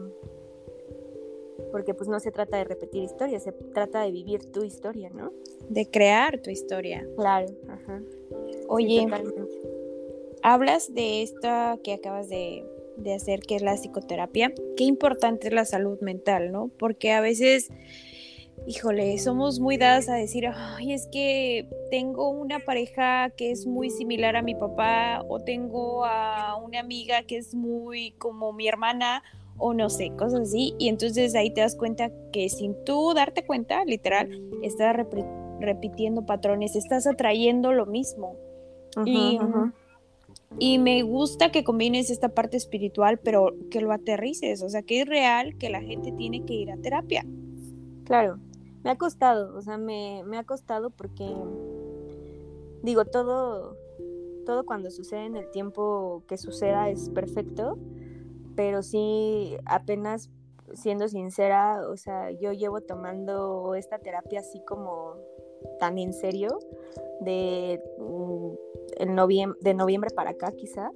porque 1.72 1.94
pues 1.94 2.08
no 2.08 2.20
se 2.20 2.32
trata 2.32 2.58
de 2.58 2.64
repetir 2.64 3.04
historias, 3.04 3.44
se 3.44 3.52
trata 3.52 4.02
de 4.02 4.12
vivir 4.12 4.52
tu 4.52 4.64
historia, 4.64 5.10
¿no? 5.10 5.34
De 5.70 5.90
crear 5.90 6.42
tu 6.42 6.50
historia. 6.50 7.06
Claro, 7.16 7.48
ajá. 7.68 8.02
Oye, 8.68 9.08
hablas 10.44 10.94
de 10.94 11.24
esto 11.24 11.48
que 11.84 11.94
acabas 11.94 12.30
de, 12.30 12.66
de 12.98 13.14
hacer, 13.14 13.42
que 13.42 13.56
es 13.56 13.62
la 13.62 13.76
psicoterapia. 13.76 14.54
Qué 14.76 14.84
importante 14.84 15.48
es 15.48 15.54
la 15.54 15.66
salud 15.66 16.00
mental, 16.02 16.52
¿no? 16.52 16.70
Porque 16.78 17.12
a 17.12 17.22
veces 17.22 17.70
híjole, 18.66 19.18
somos 19.20 19.60
muy 19.60 19.78
dadas 19.78 20.10
a 20.10 20.16
decir, 20.16 20.48
ay, 20.54 20.94
es 20.94 21.08
que 21.08 21.70
tengo 21.92 22.30
una 22.30 22.60
pareja 22.60 23.30
que 23.30 23.52
es 23.52 23.66
muy 23.66 23.90
similar 23.90 24.36
a 24.36 24.42
mi 24.42 24.56
papá 24.56 25.24
o 25.30 25.40
tengo 25.40 26.06
a 26.06 26.58
una 26.58 26.80
amiga 26.80 27.24
que 27.24 27.38
es 27.38 27.54
muy 27.54 28.12
como 28.18 28.54
mi 28.54 28.68
hermana 28.68 29.24
o 29.58 29.74
no 29.74 29.90
sé, 29.90 30.12
cosas 30.18 30.42
así. 30.42 30.76
Y 30.80 30.90
entonces 30.90 31.36
ahí 31.36 31.52
te 31.52 31.62
das 31.62 31.76
cuenta 31.76 32.12
que 32.32 32.50
sin 32.50 32.76
tú 32.84 33.14
darte 33.14 33.46
cuenta, 33.46 33.86
literal, 33.86 34.30
estás 34.62 34.96
repitiendo 35.60 36.26
patrones, 36.26 36.76
estás 36.76 37.08
atrayendo 37.08 37.72
lo 37.72 37.86
mismo. 37.86 38.36
y, 39.06 39.40
y 40.60 40.80
me 40.80 41.04
gusta 41.04 41.52
que 41.52 41.64
combines 41.64 42.10
esta 42.10 42.30
parte 42.30 42.58
espiritual, 42.58 43.20
pero 43.20 43.54
que 43.70 43.82
lo 43.82 43.92
aterrices, 43.92 44.62
o 44.64 44.70
sea, 44.70 44.82
que 44.82 45.02
es 45.02 45.08
real 45.08 45.58
que 45.58 45.70
la 45.70 45.82
gente 45.82 46.12
tiene 46.12 46.46
que 46.46 46.54
ir 46.54 46.72
a 46.72 46.78
terapia. 46.78 47.26
Claro, 48.06 48.40
me 48.84 48.92
ha 48.92 48.98
costado, 48.98 49.56
o 49.56 49.62
sea, 49.62 49.78
me, 49.78 50.24
me 50.26 50.38
ha 50.38 50.44
costado 50.44 50.90
porque, 50.90 51.36
digo, 52.82 53.06
todo, 53.06 53.78
todo 54.46 54.66
cuando 54.66 54.90
sucede 54.90 55.26
en 55.26 55.36
el 55.36 55.50
tiempo 55.52 56.24
que 56.28 56.38
suceda 56.38 56.90
es 56.90 57.10
perfecto, 57.10 57.78
pero 58.56 58.82
sí, 58.82 59.56
apenas 59.66 60.30
siendo 60.74 61.08
sincera, 61.08 61.82
o 61.88 61.98
sea, 61.98 62.32
yo 62.32 62.52
llevo 62.52 62.82
tomando 62.82 63.76
esta 63.76 64.00
terapia 64.00 64.40
así 64.40 64.62
como 64.66 65.16
tan 65.80 65.98
en 65.98 66.14
serio 66.14 66.60
de, 67.22 67.82
mm, 68.00 68.67
el 69.00 69.16
noviembre, 69.16 69.60
de 69.62 69.74
noviembre 69.74 70.10
para 70.16 70.32
acá 70.32 70.52
quizás, 70.52 70.94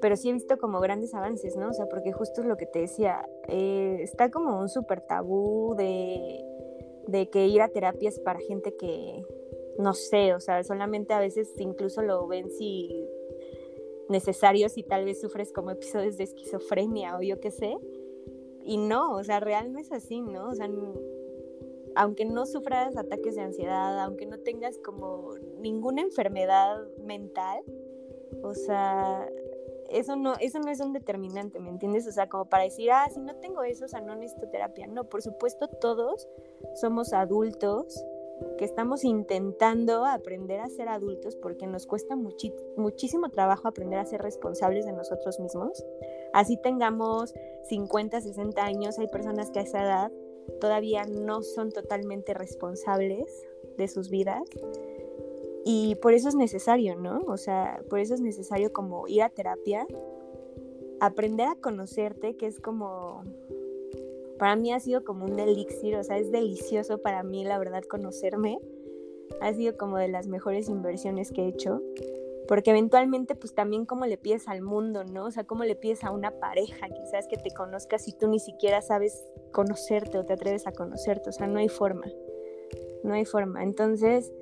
pero 0.00 0.16
sí 0.16 0.30
he 0.30 0.32
visto 0.32 0.58
como 0.58 0.80
grandes 0.80 1.14
avances, 1.14 1.56
¿no? 1.56 1.70
O 1.70 1.72
sea, 1.72 1.86
porque 1.86 2.12
justo 2.12 2.42
es 2.42 2.46
lo 2.46 2.56
que 2.56 2.66
te 2.66 2.80
decía, 2.80 3.26
eh, 3.48 3.98
está 4.00 4.30
como 4.30 4.60
un 4.60 4.68
súper 4.68 5.00
tabú 5.00 5.74
de 5.76 6.44
de 7.08 7.30
que 7.30 7.46
ir 7.46 7.62
a 7.62 7.68
terapia 7.68 8.10
es 8.10 8.20
para 8.20 8.38
gente 8.38 8.76
que, 8.76 9.24
no 9.78 9.94
sé, 9.94 10.34
o 10.34 10.40
sea, 10.40 10.62
solamente 10.62 11.14
a 11.14 11.20
veces 11.20 11.52
incluso 11.58 12.02
lo 12.02 12.26
ven 12.26 12.50
si 12.50 13.08
necesario 14.10 14.68
si 14.68 14.82
tal 14.82 15.06
vez 15.06 15.20
sufres 15.20 15.50
como 15.52 15.70
episodios 15.70 16.18
de 16.18 16.24
esquizofrenia 16.24 17.16
o 17.16 17.22
yo 17.22 17.40
qué 17.40 17.50
sé. 17.50 17.76
Y 18.62 18.76
no, 18.76 19.16
o 19.16 19.24
sea, 19.24 19.40
real 19.40 19.72
no 19.72 19.78
es 19.78 19.90
así, 19.90 20.20
¿no? 20.20 20.50
O 20.50 20.54
sea, 20.54 20.68
aunque 21.94 22.24
no 22.24 22.46
sufras 22.46 22.96
ataques 22.96 23.36
de 23.36 23.42
ansiedad, 23.42 23.98
aunque 24.00 24.26
no 24.26 24.38
tengas 24.38 24.78
como 24.78 25.34
ninguna 25.60 26.02
enfermedad 26.02 26.86
mental, 26.98 27.62
o 28.42 28.54
sea, 28.54 29.28
eso 29.88 30.16
no, 30.16 30.34
eso 30.40 30.58
no 30.58 30.70
es 30.70 30.80
un 30.80 30.92
determinante, 30.92 31.60
¿me 31.60 31.70
entiendes? 31.70 32.06
O 32.06 32.12
sea, 32.12 32.28
como 32.28 32.46
para 32.46 32.64
decir, 32.64 32.90
ah, 32.90 33.08
si 33.12 33.20
no 33.20 33.34
tengo 33.36 33.62
eso, 33.62 33.86
o 33.86 33.88
sea, 33.88 34.00
no 34.00 34.14
necesito 34.14 34.48
terapia. 34.48 34.86
No, 34.86 35.04
por 35.04 35.22
supuesto, 35.22 35.68
todos 35.68 36.28
somos 36.74 37.12
adultos 37.12 38.04
que 38.56 38.64
estamos 38.64 39.04
intentando 39.04 40.04
aprender 40.04 40.60
a 40.60 40.68
ser 40.68 40.88
adultos 40.88 41.36
porque 41.36 41.66
nos 41.66 41.86
cuesta 41.86 42.16
muchísimo 42.16 43.30
trabajo 43.30 43.66
aprender 43.66 43.98
a 43.98 44.04
ser 44.04 44.22
responsables 44.22 44.86
de 44.86 44.92
nosotros 44.92 45.40
mismos. 45.40 45.84
Así 46.32 46.56
tengamos 46.56 47.34
50, 47.64 48.20
60 48.20 48.64
años, 48.64 48.98
hay 48.98 49.08
personas 49.08 49.50
que 49.50 49.60
a 49.60 49.62
esa 49.62 49.82
edad 49.82 50.12
todavía 50.60 51.04
no 51.04 51.42
son 51.42 51.70
totalmente 51.70 52.34
responsables 52.34 53.46
de 53.76 53.88
sus 53.88 54.10
vidas. 54.10 54.42
Y 55.64 55.96
por 55.96 56.14
eso 56.14 56.28
es 56.28 56.34
necesario, 56.34 56.96
¿no? 56.96 57.20
O 57.26 57.36
sea, 57.36 57.82
por 57.90 57.98
eso 57.98 58.14
es 58.14 58.20
necesario 58.20 58.72
como 58.72 59.06
ir 59.06 59.22
a 59.22 59.28
terapia, 59.28 59.86
aprender 61.00 61.46
a 61.48 61.56
conocerte, 61.56 62.36
que 62.36 62.46
es 62.46 62.60
como, 62.60 63.22
para 64.38 64.56
mí 64.56 64.72
ha 64.72 64.80
sido 64.80 65.04
como 65.04 65.26
un 65.26 65.38
elixir, 65.38 65.96
o 65.96 66.04
sea, 66.04 66.18
es 66.18 66.30
delicioso 66.30 66.98
para 66.98 67.22
mí, 67.22 67.44
la 67.44 67.58
verdad, 67.58 67.82
conocerme. 67.82 68.58
Ha 69.40 69.52
sido 69.52 69.76
como 69.76 69.98
de 69.98 70.08
las 70.08 70.26
mejores 70.26 70.68
inversiones 70.68 71.32
que 71.32 71.42
he 71.42 71.48
hecho, 71.48 71.82
porque 72.48 72.70
eventualmente 72.70 73.34
pues 73.34 73.54
también 73.54 73.84
como 73.84 74.06
le 74.06 74.16
pides 74.16 74.48
al 74.48 74.62
mundo, 74.62 75.04
¿no? 75.04 75.26
O 75.26 75.30
sea, 75.30 75.44
como 75.44 75.64
le 75.64 75.76
pides 75.76 76.02
a 76.02 76.10
una 76.10 76.30
pareja, 76.40 76.88
quizás 76.88 77.28
que 77.28 77.36
te 77.36 77.50
conozcas 77.50 78.08
y 78.08 78.12
tú 78.14 78.26
ni 78.26 78.40
siquiera 78.40 78.80
sabes 78.80 79.22
conocerte 79.52 80.16
o 80.16 80.24
te 80.24 80.32
atreves 80.32 80.66
a 80.66 80.72
conocerte, 80.72 81.28
o 81.28 81.32
sea, 81.32 81.46
no 81.46 81.58
hay 81.58 81.68
forma, 81.68 82.06
no 83.04 83.12
hay 83.12 83.26
forma. 83.26 83.62
Entonces, 83.62 84.32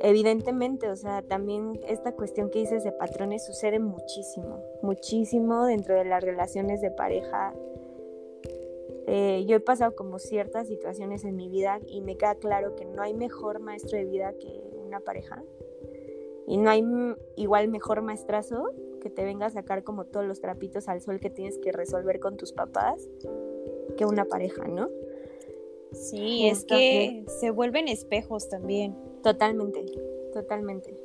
evidentemente, 0.00 0.90
o 0.90 0.96
sea, 0.96 1.22
también 1.22 1.80
esta 1.86 2.12
cuestión 2.12 2.50
que 2.50 2.58
dices 2.58 2.82
de 2.82 2.90
patrones 2.90 3.46
sucede 3.46 3.78
muchísimo, 3.78 4.60
muchísimo 4.82 5.66
dentro 5.66 5.94
de 5.94 6.04
las 6.04 6.24
relaciones 6.24 6.80
de 6.80 6.90
pareja. 6.90 7.54
Eh, 9.06 9.44
yo 9.46 9.54
he 9.54 9.60
pasado 9.60 9.94
como 9.94 10.18
ciertas 10.18 10.66
situaciones 10.66 11.24
en 11.24 11.36
mi 11.36 11.48
vida 11.48 11.78
y 11.86 12.00
me 12.00 12.16
queda 12.16 12.34
claro 12.34 12.74
que 12.74 12.84
no 12.84 13.02
hay 13.02 13.14
mejor 13.14 13.60
maestro 13.60 13.96
de 13.96 14.04
vida 14.04 14.32
que 14.32 14.64
una 14.84 14.98
pareja. 14.98 15.44
Y 16.46 16.58
no 16.58 16.70
hay 16.70 16.84
igual 17.36 17.68
mejor 17.68 18.02
maestrazo 18.02 18.70
que 19.00 19.10
te 19.10 19.24
venga 19.24 19.46
a 19.46 19.50
sacar 19.50 19.84
como 19.84 20.04
todos 20.04 20.26
los 20.26 20.40
trapitos 20.40 20.88
al 20.88 21.00
sol 21.00 21.20
que 21.20 21.30
tienes 21.30 21.58
que 21.58 21.72
resolver 21.72 22.20
con 22.20 22.36
tus 22.36 22.52
papás 22.52 23.08
que 23.96 24.04
una 24.04 24.24
pareja, 24.24 24.66
¿no? 24.68 24.88
Sí, 25.92 26.46
es 26.48 26.64
que 26.64 27.24
se 27.26 27.50
vuelven 27.50 27.88
espejos 27.88 28.48
también. 28.48 28.96
Totalmente, 29.22 29.84
totalmente. 30.32 30.96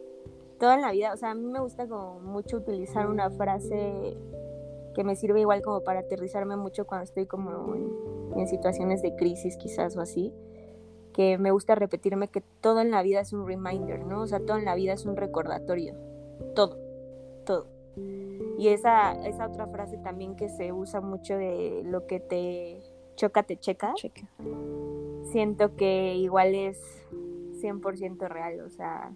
Toda 0.60 0.78
la 0.78 0.92
vida, 0.92 1.14
o 1.14 1.18
sea, 1.18 1.32
a 1.32 1.36
mí 1.36 1.48
me 1.48 1.60
gusta 1.60 1.88
como 1.88 2.20
mucho 2.20 2.58
utilizar 2.58 3.08
una 3.08 3.30
frase 3.32 4.18
que 4.94 5.04
me 5.04 5.16
sirve 5.16 5.42
igual 5.42 5.62
como 5.62 5.82
para 5.84 6.02
aterrizarme 6.02 6.56
mucho 6.56 6.86
cuando 6.86 7.06
estoy 7.06 7.26
como 7.26 7.76
en, 8.36 8.48
situaciones 8.48 9.02
de 9.02 9.16
crisis 9.16 9.58
quizás 9.58 9.96
o 9.98 10.02
así, 10.02 10.34
que 11.14 11.38
me 11.38 11.52
gusta 11.52 11.76
repetirme 11.76 12.28
que 12.28 12.42
todo 12.62 12.82
en 12.82 12.92
la 12.92 13.02
vida 13.04 13.22
es 13.22 13.34
un 13.34 13.46
reminder, 13.48 14.06
¿no? 14.06 14.22
O 14.22 14.28
sea, 14.28 14.40
todo 14.40 14.58
en 14.58 14.66
la 14.66 14.76
vida 14.76 14.94
es 14.94 15.06
un 15.06 15.16
recordatorio, 15.16 15.96
todo, 16.56 16.78
todo. 17.46 17.68
Y 18.58 18.68
esa, 18.70 19.14
esa 19.28 19.48
otra 19.48 19.68
frase 19.68 19.98
también 19.98 20.36
que 20.36 20.50
se 20.50 20.72
usa 20.72 21.02
mucho 21.02 21.36
de 21.36 21.82
lo 21.84 22.06
que 22.08 22.20
te 22.20 22.82
choca, 23.16 23.44
te 23.44 23.58
checa. 23.58 23.94
checa. 23.96 24.28
Siento 25.32 25.76
que 25.76 26.16
igual 26.16 26.56
es 26.56 26.80
100% 27.62 28.28
real, 28.28 28.62
o 28.62 28.70
sea, 28.70 29.12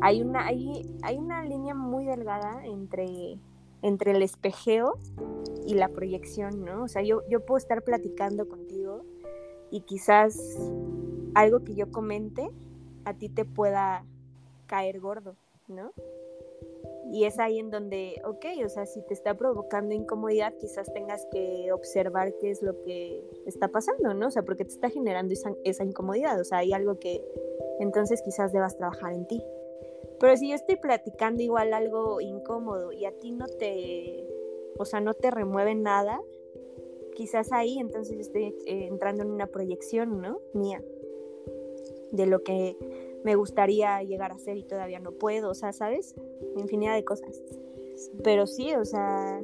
hay 0.00 0.22
una, 0.22 0.46
hay, 0.46 0.94
hay 1.02 1.18
una 1.18 1.44
línea 1.44 1.74
muy 1.74 2.04
delgada 2.04 2.64
entre, 2.64 3.38
entre 3.82 4.12
el 4.12 4.22
espejeo 4.22 4.98
y 5.66 5.74
la 5.74 5.88
proyección, 5.88 6.64
¿no? 6.64 6.84
O 6.84 6.88
sea, 6.88 7.02
yo, 7.02 7.22
yo 7.28 7.44
puedo 7.44 7.58
estar 7.58 7.82
platicando 7.82 8.48
contigo 8.48 9.02
y 9.70 9.80
quizás 9.80 10.58
algo 11.34 11.64
que 11.64 11.74
yo 11.74 11.90
comente 11.90 12.50
a 13.04 13.14
ti 13.14 13.28
te 13.28 13.44
pueda 13.44 14.04
caer 14.66 15.00
gordo, 15.00 15.36
¿no? 15.68 15.92
Y 17.12 17.24
es 17.24 17.38
ahí 17.38 17.58
en 17.58 17.70
donde, 17.70 18.20
ok, 18.24 18.46
o 18.64 18.68
sea, 18.68 18.86
si 18.86 19.02
te 19.02 19.12
está 19.12 19.36
provocando 19.36 19.94
incomodidad, 19.94 20.54
quizás 20.58 20.92
tengas 20.92 21.26
que 21.30 21.70
observar 21.70 22.34
qué 22.40 22.50
es 22.50 22.62
lo 22.62 22.82
que 22.82 23.22
está 23.46 23.68
pasando, 23.68 24.14
¿no? 24.14 24.28
O 24.28 24.30
sea, 24.30 24.42
porque 24.42 24.64
te 24.64 24.72
está 24.72 24.88
generando 24.88 25.34
esa, 25.64 25.84
incomodidad, 25.84 26.40
o 26.40 26.44
sea, 26.44 26.58
hay 26.58 26.72
algo 26.72 26.98
que 26.98 27.22
entonces 27.78 28.22
quizás 28.22 28.52
debas 28.52 28.76
trabajar 28.76 29.12
en 29.12 29.26
ti. 29.26 29.42
Pero 30.18 30.36
si 30.36 30.48
yo 30.48 30.54
estoy 30.54 30.76
platicando 30.76 31.42
igual 31.42 31.74
algo 31.74 32.20
incómodo 32.20 32.92
y 32.92 33.04
a 33.04 33.12
ti 33.12 33.32
no 33.32 33.46
te, 33.46 34.26
o 34.78 34.84
sea, 34.84 35.00
no 35.00 35.12
te 35.12 35.30
remueve 35.30 35.74
nada, 35.74 36.20
quizás 37.14 37.52
ahí 37.52 37.78
entonces 37.78 38.18
estoy 38.18 38.56
eh, 38.66 38.86
entrando 38.86 39.22
en 39.22 39.30
una 39.30 39.46
proyección, 39.46 40.20
¿no? 40.22 40.40
Mía, 40.54 40.82
de 42.14 42.26
lo 42.26 42.42
que 42.42 42.76
me 43.24 43.34
gustaría 43.34 44.02
llegar 44.02 44.32
a 44.32 44.38
ser 44.38 44.56
y 44.56 44.64
todavía 44.64 45.00
no 45.00 45.12
puedo, 45.12 45.50
o 45.50 45.54
sea, 45.54 45.72
¿sabes? 45.72 46.14
Infinidad 46.56 46.94
de 46.94 47.04
cosas. 47.04 47.42
Pero 48.22 48.46
sí, 48.46 48.74
o 48.74 48.84
sea, 48.84 49.40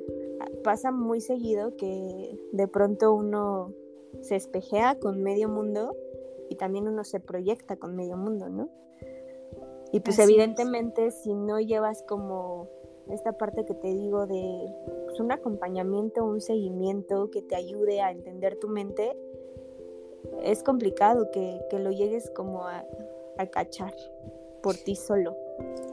pasa 0.62 0.90
muy 0.90 1.20
seguido 1.20 1.76
que 1.76 2.38
de 2.52 2.68
pronto 2.68 3.14
uno 3.14 3.72
se 4.20 4.36
espejea 4.36 4.98
con 4.98 5.22
medio 5.22 5.48
mundo 5.48 5.96
y 6.48 6.56
también 6.56 6.88
uno 6.88 7.04
se 7.04 7.20
proyecta 7.20 7.76
con 7.76 7.96
medio 7.96 8.16
mundo, 8.16 8.48
¿no? 8.48 8.68
Y 9.92 10.00
pues 10.00 10.18
evidentemente 10.18 11.10
si 11.10 11.34
no 11.34 11.58
llevas 11.58 12.02
como 12.04 12.68
esta 13.08 13.32
parte 13.32 13.64
que 13.64 13.74
te 13.74 13.88
digo 13.88 14.26
de 14.26 14.72
pues, 15.06 15.18
un 15.18 15.32
acompañamiento, 15.32 16.24
un 16.24 16.40
seguimiento 16.40 17.30
que 17.30 17.42
te 17.42 17.56
ayude 17.56 18.00
a 18.00 18.12
entender 18.12 18.56
tu 18.56 18.68
mente, 18.68 19.16
es 20.42 20.62
complicado 20.62 21.30
que, 21.30 21.60
que 21.70 21.78
lo 21.78 21.90
llegues 21.90 22.30
como 22.30 22.66
a, 22.66 22.84
a 23.38 23.46
cachar 23.46 23.94
por 24.62 24.76
ti 24.76 24.96
solo. 24.96 25.36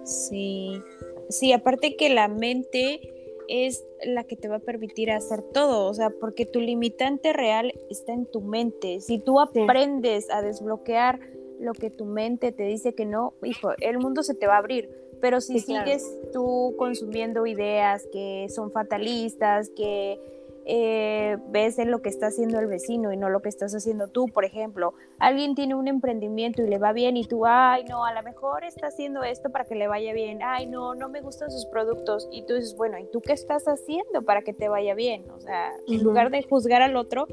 Sí, 0.04 0.82
sí, 1.30 1.52
aparte 1.54 1.96
que 1.96 2.10
la 2.10 2.28
mente 2.28 3.14
es 3.48 3.86
la 4.06 4.24
que 4.24 4.36
te 4.36 4.48
va 4.48 4.58
a 4.58 4.60
permitir 4.60 5.12
hacer 5.12 5.42
todo, 5.42 5.88
o 5.88 5.94
sea, 5.94 6.10
porque 6.10 6.46
tu 6.46 6.60
limitante 6.60 7.34
real 7.34 7.74
está 7.90 8.14
en 8.14 8.26
tu 8.26 8.42
mente. 8.42 9.00
Si 9.00 9.20
tú 9.20 9.40
aprendes 9.40 10.30
a 10.30 10.42
desbloquear 10.42 11.20
lo 11.60 11.74
que 11.74 11.90
tu 11.90 12.06
mente 12.06 12.52
te 12.52 12.64
dice 12.64 12.94
que 12.94 13.06
no, 13.06 13.34
hijo, 13.44 13.72
el 13.80 14.00
mundo 14.00 14.24
se 14.24 14.36
te 14.36 14.48
va 14.48 14.56
a 14.56 14.60
abrir. 14.60 14.90
Pero 15.20 15.42
si 15.42 15.60
sigues 15.60 16.06
tú 16.32 16.76
consumiendo 16.78 17.48
ideas 17.48 18.08
que 18.12 18.46
son 18.50 18.72
fatalistas, 18.72 19.72
que 19.72 20.20
eh, 20.70 21.38
ves 21.48 21.80
en 21.80 21.92
lo 21.92 22.02
que 22.02 22.10
está 22.10 22.28
haciendo 22.28 22.60
el 22.60 22.68
vecino 22.68 23.14
y 23.14 23.18
no 23.18 23.30
lo 23.30 23.42
que 23.42 23.48
estás 23.48 23.74
haciendo 23.74 24.10
tú, 24.10 24.28
por 24.28 24.44
ejemplo. 24.44 24.94
Alguien 25.18 25.56
tiene 25.56 25.76
un 25.76 25.88
emprendimiento 25.88 26.62
y 26.62 26.68
le 26.68 26.78
va 26.78 26.92
bien 26.92 27.16
y 27.16 27.24
tú, 27.24 27.46
ay, 27.46 27.86
no, 27.86 28.06
a 28.06 28.14
lo 28.14 28.22
mejor 28.22 28.66
está 28.66 28.88
haciendo 28.88 29.24
esto 29.24 29.50
para 29.50 29.64
que 29.64 29.76
le 29.76 29.88
vaya 29.88 30.12
bien, 30.12 30.40
ay, 30.44 30.68
no, 30.68 30.94
no 30.94 31.08
me 31.08 31.22
gustan 31.22 31.50
sus 31.50 31.66
productos. 31.68 32.28
Y 32.32 32.46
tú 32.46 32.56
dices, 32.56 32.76
bueno, 32.76 32.98
¿y 32.98 33.06
tú 33.06 33.22
qué 33.22 33.32
estás 33.32 33.64
haciendo 33.66 34.24
para 34.24 34.42
que 34.42 34.54
te 34.54 34.68
vaya 34.68 34.94
bien? 34.94 35.30
O 35.32 35.40
sea, 35.40 35.72
en 35.88 36.04
lugar 36.04 36.32
de 36.32 36.44
juzgar 36.44 36.82
al 36.82 36.98
otro, 36.98 37.28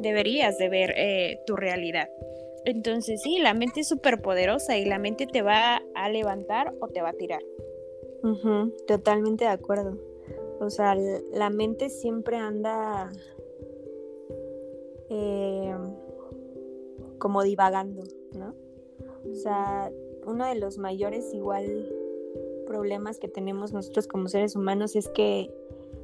deberías 0.00 0.58
de 0.58 0.68
ver 0.68 0.92
eh, 0.96 1.40
tu 1.46 1.54
realidad. 1.54 2.08
Entonces 2.64 3.22
sí, 3.22 3.38
la 3.38 3.54
mente 3.54 3.80
es 3.80 3.88
súper 3.88 4.20
poderosa 4.20 4.76
y 4.76 4.84
la 4.84 4.98
mente 4.98 5.26
te 5.26 5.42
va 5.42 5.80
a 5.94 6.08
levantar 6.08 6.74
o 6.80 6.88
te 6.88 7.02
va 7.02 7.10
a 7.10 7.14
tirar. 7.14 7.42
totalmente 8.86 9.44
de 9.44 9.50
acuerdo. 9.50 10.09
O 10.60 10.68
sea, 10.68 10.94
la 10.94 11.48
mente 11.48 11.88
siempre 11.88 12.36
anda 12.36 13.10
eh, 15.08 15.74
como 17.18 17.42
divagando, 17.42 18.02
¿no? 18.34 18.54
O 19.30 19.34
sea, 19.34 19.90
uno 20.26 20.46
de 20.46 20.56
los 20.56 20.76
mayores 20.76 21.32
igual 21.32 21.90
problemas 22.66 23.18
que 23.18 23.28
tenemos 23.28 23.72
nosotros 23.72 24.06
como 24.06 24.28
seres 24.28 24.54
humanos 24.54 24.94
es 24.94 25.08
que 25.08 25.50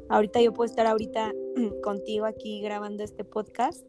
ahorita 0.08 0.40
yo 0.40 0.52
puedo 0.52 0.68
estar 0.68 0.86
ahorita 0.86 1.32
contigo 1.82 2.24
aquí 2.24 2.60
grabando 2.62 3.04
este 3.04 3.24
podcast, 3.24 3.86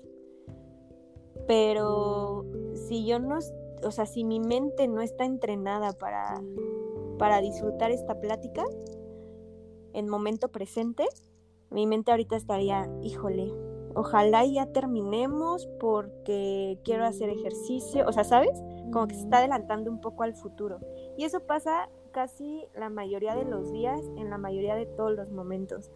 pero 1.47 2.45
si 2.73 3.05
yo 3.05 3.19
no, 3.19 3.39
o 3.83 3.91
sea, 3.91 4.05
si 4.05 4.23
mi 4.25 4.41
mente 4.41 4.87
no 4.87 5.01
está 5.01 5.25
entrenada 5.25 5.93
para, 5.93 6.43
para 7.17 7.41
disfrutar 7.41 7.91
esta 7.91 8.19
plática, 8.19 8.65
en 9.97 10.09
momento 10.09 10.49
presente, 10.49 11.07
mi 11.71 11.87
mente 11.87 12.11
ahorita 12.11 12.35
estaría, 12.35 12.87
híjole, 13.01 13.51
ojalá 13.95 14.45
ya 14.45 14.67
terminemos 14.67 15.67
porque 15.79 16.79
quiero 16.85 17.03
hacer 17.03 17.29
ejercicio, 17.29 18.05
o 18.07 18.13
sea, 18.13 18.23
¿sabes? 18.23 18.61
Como 18.93 19.07
que 19.07 19.15
se 19.15 19.21
está 19.21 19.39
adelantando 19.39 19.89
un 19.89 19.99
poco 19.99 20.21
al 20.21 20.35
futuro. 20.35 20.79
Y 21.17 21.23
eso 21.23 21.39
pasa 21.39 21.89
casi 22.11 22.65
la 22.75 22.89
mayoría 22.89 23.35
de 23.35 23.45
los 23.45 23.71
días, 23.71 23.99
en 24.17 24.29
la 24.29 24.37
mayoría 24.37 24.75
de 24.75 24.85
todos 24.85 25.13
los 25.13 25.31
momentos. 25.31 25.89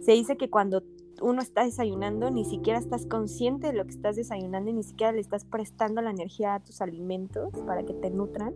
Se 0.00 0.12
dice 0.12 0.36
que 0.36 0.50
cuando 0.50 0.82
uno 1.22 1.40
está 1.40 1.62
desayunando, 1.62 2.32
ni 2.32 2.44
siquiera 2.44 2.80
estás 2.80 3.06
consciente 3.06 3.68
de 3.68 3.74
lo 3.74 3.84
que 3.84 3.92
estás 3.92 4.16
desayunando 4.16 4.70
y 4.70 4.74
ni 4.74 4.82
siquiera 4.82 5.12
le 5.12 5.20
estás 5.20 5.44
prestando 5.44 6.02
la 6.02 6.10
energía 6.10 6.54
a 6.54 6.64
tus 6.64 6.80
alimentos 6.80 7.52
para 7.64 7.84
que 7.84 7.94
te 7.94 8.10
nutran 8.10 8.54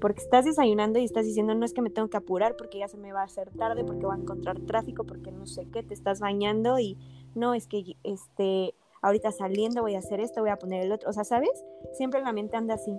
porque 0.00 0.20
estás 0.20 0.44
desayunando 0.44 0.98
y 0.98 1.04
estás 1.04 1.24
diciendo, 1.24 1.54
no 1.54 1.64
es 1.64 1.72
que 1.72 1.82
me 1.82 1.90
tengo 1.90 2.08
que 2.08 2.16
apurar 2.16 2.56
porque 2.56 2.78
ya 2.78 2.88
se 2.88 2.96
me 2.96 3.12
va 3.12 3.20
a 3.20 3.24
hacer 3.24 3.50
tarde, 3.50 3.84
porque 3.84 4.06
voy 4.06 4.16
a 4.16 4.20
encontrar 4.20 4.58
tráfico, 4.60 5.04
porque 5.04 5.30
no 5.30 5.46
sé 5.46 5.66
qué, 5.70 5.82
te 5.82 5.94
estás 5.94 6.20
bañando 6.20 6.78
y 6.78 6.96
no, 7.34 7.54
es 7.54 7.66
que 7.66 7.96
este, 8.02 8.74
ahorita 9.02 9.30
saliendo 9.32 9.82
voy 9.82 9.94
a 9.94 9.98
hacer 9.98 10.20
esto, 10.20 10.40
voy 10.40 10.50
a 10.50 10.56
poner 10.56 10.84
el 10.84 10.92
otro, 10.92 11.10
o 11.10 11.12
sea, 11.12 11.24
¿sabes? 11.24 11.50
Siempre 11.92 12.20
la 12.22 12.32
mente 12.32 12.56
anda 12.56 12.74
así, 12.74 12.98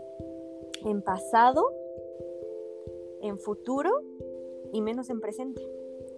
en 0.86 1.02
pasado, 1.02 1.72
en 3.22 3.38
futuro 3.40 3.92
y 4.72 4.82
menos 4.82 5.10
en 5.10 5.20
presente. 5.20 5.62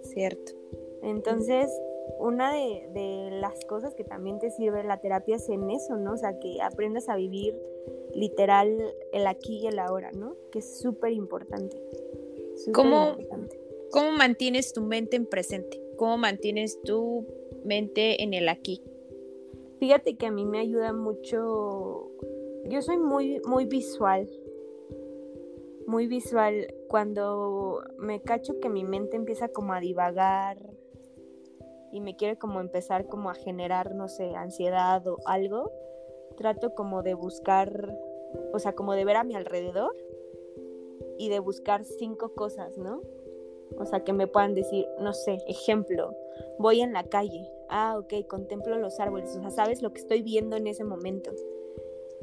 Cierto. 0.04 0.52
Entonces, 1.02 1.72
una 2.20 2.54
de, 2.54 2.88
de, 2.94 3.32
las 3.32 3.66
cosas 3.66 3.96
que 3.96 4.04
también 4.04 4.40
te 4.40 4.50
sirve 4.50 4.84
la 4.84 5.00
terapia 5.00 5.38
es 5.38 5.50
en 5.50 5.70
eso, 5.70 5.98
¿no? 5.98 6.14
O 6.14 6.18
sea, 6.18 6.40
que 6.40 6.62
aprendas 6.62 7.10
a 7.10 7.16
vivir 7.16 7.56
literal 8.14 8.94
el 9.12 9.28
aquí 9.28 9.60
y 9.64 9.68
el 9.68 9.80
ahora, 9.80 10.12
¿no? 10.12 10.36
Que 10.52 10.60
es 10.60 10.80
súper 10.80 11.14
importante. 11.14 11.82
¿Cómo, 12.74 13.18
¿Cómo 13.92 14.12
mantienes 14.12 14.74
tu 14.74 14.82
mente 14.82 15.16
en 15.16 15.26
presente? 15.26 15.82
¿Cómo 15.98 16.18
mantienes 16.18 16.82
tu 16.82 17.26
mente 17.64 18.24
en 18.24 18.34
el 18.34 18.50
aquí? 18.50 18.82
Fíjate 19.80 20.16
que 20.16 20.28
a 20.28 20.32
mí 20.32 20.46
me 20.46 20.60
ayuda 20.60 20.94
mucho. 20.94 22.12
Yo 22.66 22.82
soy 22.82 22.98
muy, 22.98 23.42
muy 23.46 23.66
visual. 23.66 24.30
Muy 25.88 26.08
visual. 26.08 26.74
Cuando 26.88 27.84
me 27.98 28.22
cacho 28.22 28.60
que 28.60 28.70
mi 28.70 28.84
mente 28.84 29.18
empieza 29.18 29.50
como 29.50 29.74
a 29.74 29.80
divagar 29.80 30.58
y 31.94 32.02
me 32.02 32.16
quiere 32.16 32.38
como 32.38 32.60
empezar 32.60 33.08
como 33.08 33.30
a 33.30 33.36
generar, 33.36 33.94
no 33.94 34.08
sé, 34.08 34.36
ansiedad 34.36 35.06
o 35.08 35.20
algo, 35.26 35.72
trato 36.36 36.74
como 36.74 37.04
de 37.04 37.14
buscar, 37.14 37.96
o 38.52 38.58
sea, 38.58 38.74
como 38.74 38.94
de 38.94 39.06
ver 39.06 39.16
a 39.16 39.24
mi 39.24 39.36
alrededor 39.36 39.96
y 41.20 41.30
de 41.30 41.38
buscar 41.38 41.86
cinco 41.86 42.34
cosas, 42.34 42.80
¿no? 42.80 43.02
O 43.78 43.86
sea, 43.86 44.04
que 44.04 44.12
me 44.12 44.26
puedan 44.26 44.56
decir, 44.56 44.88
no 45.00 45.14
sé, 45.14 45.38
ejemplo, 45.48 46.16
voy 46.58 46.82
en 46.82 46.94
la 46.94 47.04
calle, 47.04 47.48
ah, 47.70 47.96
ok, 48.00 48.28
contemplo 48.28 48.76
los 48.80 49.00
árboles, 49.00 49.36
o 49.36 49.42
sea, 49.42 49.52
sabes 49.52 49.84
lo 49.84 49.94
que 49.94 50.02
estoy 50.02 50.24
viendo 50.24 50.56
en 50.56 50.66
ese 50.66 50.84
momento. 50.84 51.32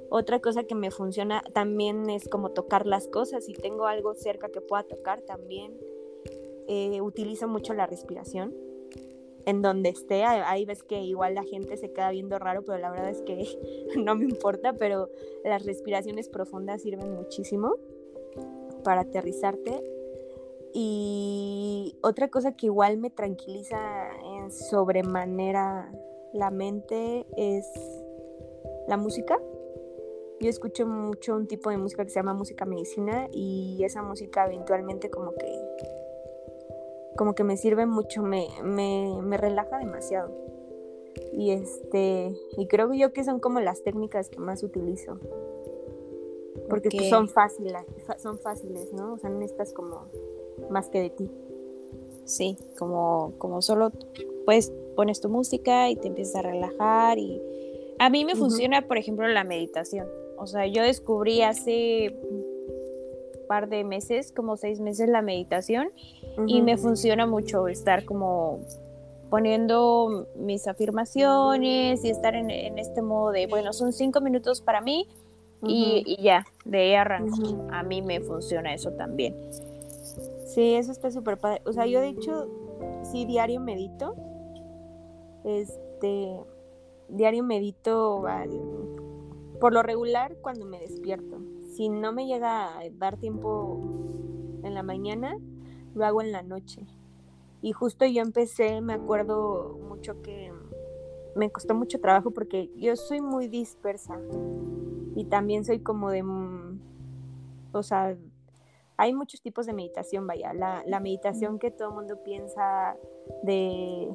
Otra 0.09 0.40
cosa 0.40 0.64
que 0.64 0.74
me 0.74 0.90
funciona 0.90 1.44
también 1.52 2.11
es 2.11 2.28
como 2.28 2.50
tocar 2.50 2.87
las 2.87 3.06
cosas, 3.06 3.44
si 3.44 3.52
tengo 3.52 3.87
algo 3.87 4.14
cerca 4.14 4.48
que 4.48 4.61
pueda 4.61 4.83
tocar 4.83 5.22
también. 5.22 5.78
Eh, 6.66 7.00
utilizo 7.00 7.48
mucho 7.48 7.74
la 7.74 7.87
respiración 7.87 8.69
en 9.46 9.62
donde 9.62 9.90
esté. 9.90 10.24
Ahí 10.24 10.64
ves 10.64 10.83
que 10.83 11.00
igual 11.03 11.35
la 11.35 11.44
gente 11.44 11.76
se 11.76 11.92
queda 11.92 12.11
viendo 12.11 12.38
raro, 12.38 12.62
pero 12.64 12.79
la 12.79 12.90
verdad 12.90 13.11
es 13.11 13.22
que 13.22 13.44
no 13.98 14.14
me 14.14 14.24
importa, 14.24 14.72
pero 14.74 15.09
las 15.44 15.64
respiraciones 15.64 16.29
profundas 16.29 16.83
sirven 16.83 17.14
muchísimo 17.14 17.76
para 18.85 19.03
aterrizarte. 19.03 19.83
Y 20.72 21.96
otra 22.00 22.29
cosa 22.29 22.53
que 22.53 22.66
igual 22.66 22.96
me 22.98 23.11
tranquiliza 23.11 23.76
en 24.37 24.53
sobremanera 24.53 25.90
la 26.33 26.50
mente 26.50 27.26
es 27.37 27.66
la 28.87 28.96
música. 28.96 29.40
Yo 30.40 30.48
escucho 30.48 30.87
mucho 30.87 31.37
un 31.37 31.46
tipo 31.46 31.70
de 31.70 31.76
música 31.76 32.05
que 32.05 32.11
se 32.11 32.20
llama 32.20 32.35
música 32.35 32.64
medicina 32.64 33.29
y 33.33 33.83
esa 33.85 34.03
música 34.03 34.46
eventualmente 34.46 35.11
como 35.11 35.35
que 35.35 35.46
como 37.16 37.35
que 37.35 37.44
me 37.44 37.57
sirve 37.57 37.87
mucho, 37.87 38.23
me, 38.23 38.49
me, 38.62 39.37
relaja 39.37 39.79
demasiado. 39.79 40.31
Y 41.33 41.51
este, 41.51 42.35
y 42.57 42.66
creo 42.66 42.92
yo 42.94 43.12
que 43.12 43.25
son 43.25 43.40
como 43.40 43.61
las 43.61 43.83
técnicas 43.83 44.29
que 44.29 44.38
más 44.38 44.62
utilizo. 44.62 45.18
Porque 46.68 46.88
pues, 46.90 47.09
son 47.09 47.29
fáciles, 47.29 47.83
son 48.18 48.38
fáciles, 48.38 48.92
¿no? 48.92 49.14
O 49.14 49.18
sea, 49.18 49.31
no 49.31 49.38
necesitas 49.38 49.73
como 49.73 50.07
más 50.70 50.88
que 50.88 51.01
de 51.01 51.11
ti. 51.11 51.31
Sí, 52.25 52.57
como, 52.79 53.33
como 53.38 53.61
solo 53.62 53.90
pues 54.44 54.73
pones 54.96 55.20
tu 55.20 55.29
música 55.29 55.90
y 55.90 55.96
te 55.96 56.09
empiezas 56.09 56.37
a 56.37 56.42
relajar 56.42 57.18
y 57.18 57.40
a 57.99 58.09
mí 58.09 58.25
me 58.25 58.35
funciona, 58.35 58.87
por 58.88 58.99
ejemplo, 58.99 59.29
la 59.29 59.44
meditación. 59.44 60.09
O 60.38 60.46
sea, 60.46 60.66
yo 60.66 60.83
descubrí 60.83 61.42
hace 61.42 62.16
un 62.31 62.44
par 63.46 63.68
de 63.68 63.85
meses, 63.85 64.33
como 64.33 64.57
seis 64.57 64.81
meses, 64.81 65.09
la 65.09 65.23
meditación 65.23 65.90
y 66.46 66.62
me 66.62 66.76
funciona 66.76 67.26
mucho 67.26 67.68
estar 67.68 68.05
como 68.05 68.61
poniendo 69.31 70.26
mis 70.37 70.66
afirmaciones 70.66 72.05
y 72.05 72.11
estar 72.11 72.35
en, 72.35 72.50
este 72.79 73.00
modo 73.00 73.31
de, 73.31 73.46
bueno, 73.46 73.72
son 73.72 73.92
cinco 73.92 74.20
minutos 74.20 74.61
para 74.61 74.81
mí 74.81 75.09
y, 75.62 76.20
ya, 76.22 76.44
de 76.64 76.79
ahí 76.79 76.94
arranco. 76.94 77.68
A 77.70 77.83
mí 77.83 78.03
me 78.03 78.20
funciona 78.20 78.74
eso 78.74 78.92
también. 78.92 79.37
Sí, 80.46 80.74
eso 80.74 80.90
está 80.90 81.11
súper 81.11 81.38
padre. 81.38 81.62
O 81.64 81.72
sea, 81.72 81.87
yo 81.87 82.00
de 82.00 82.09
hecho, 82.09 82.48
sí, 83.05 83.24
diario 83.24 83.61
medito. 83.61 84.16
Este, 85.44 86.35
diario 87.09 87.44
medito 87.44 88.24
por 89.61 89.72
lo 89.72 89.83
regular 89.83 90.37
cuando 90.40 90.66
me 90.66 90.81
despierto. 90.81 91.38
Si 91.76 91.88
no 91.88 92.12
me 92.12 92.26
llega 92.26 92.79
a 92.79 92.83
dar 92.98 93.16
tiempo 93.18 93.81
en 94.64 94.74
la 94.74 94.83
mañana, 94.83 95.37
lo 95.94 96.05
hago 96.05 96.22
en 96.22 96.33
la 96.33 96.42
noche. 96.42 96.87
Y 97.62 97.72
justo 97.72 98.07
yo 98.07 98.22
empecé, 98.22 98.81
me 98.81 98.94
acuerdo 98.94 99.79
mucho 99.88 100.22
que 100.22 100.53
me 101.35 101.50
costó 101.50 101.74
mucho 101.74 102.00
trabajo 102.00 102.31
porque 102.31 102.70
yo 102.76 102.96
soy 102.96 103.20
muy 103.20 103.48
dispersa 103.48 104.18
y 105.14 105.24
también 105.26 105.64
soy 105.64 105.81
como 105.81 106.11
de, 106.11 106.22
mm, 106.22 106.81
o 107.72 107.83
sea, 107.83 108.16
hay 108.96 109.14
muchos 109.14 109.40
tipos 109.40 109.66
de 109.66 109.72
meditación, 109.72 110.26
vaya, 110.26 110.53
la, 110.53 110.83
la 110.87 111.00
meditación 111.00 111.59
que 111.59 111.70
todo 111.70 111.88
el 111.88 111.94
mundo 111.94 112.22
piensa 112.22 112.96
de, 113.42 114.11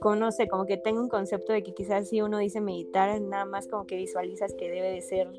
como 0.00 0.16
no 0.16 0.32
sé, 0.32 0.48
como 0.48 0.64
que 0.64 0.76
tengo 0.76 1.00
un 1.00 1.08
concepto 1.08 1.52
de 1.52 1.62
que 1.62 1.74
quizás 1.74 2.08
si 2.08 2.22
uno 2.22 2.38
dice 2.38 2.60
meditar, 2.60 3.20
nada 3.20 3.44
más 3.44 3.68
como 3.68 3.86
que 3.86 3.96
visualizas 3.96 4.54
que 4.54 4.70
debe 4.70 4.92
de 4.92 5.02
ser 5.02 5.30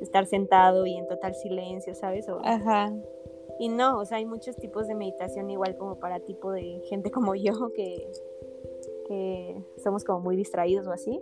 estar 0.00 0.26
sentado 0.26 0.86
y 0.86 0.96
en 0.96 1.06
total 1.06 1.34
silencio, 1.34 1.94
¿sabes? 1.94 2.28
O, 2.28 2.40
Ajá. 2.44 2.92
Y 3.58 3.68
no, 3.68 3.98
o 3.98 4.04
sea, 4.04 4.18
hay 4.18 4.26
muchos 4.26 4.56
tipos 4.56 4.86
de 4.86 4.94
meditación 4.94 5.50
igual 5.50 5.76
como 5.76 5.98
para 5.98 6.20
tipo 6.20 6.52
de 6.52 6.80
gente 6.88 7.10
como 7.10 7.34
yo 7.34 7.72
que, 7.74 8.10
que 9.06 9.62
somos 9.82 10.04
como 10.04 10.20
muy 10.20 10.36
distraídos 10.36 10.86
o 10.86 10.92
así, 10.92 11.20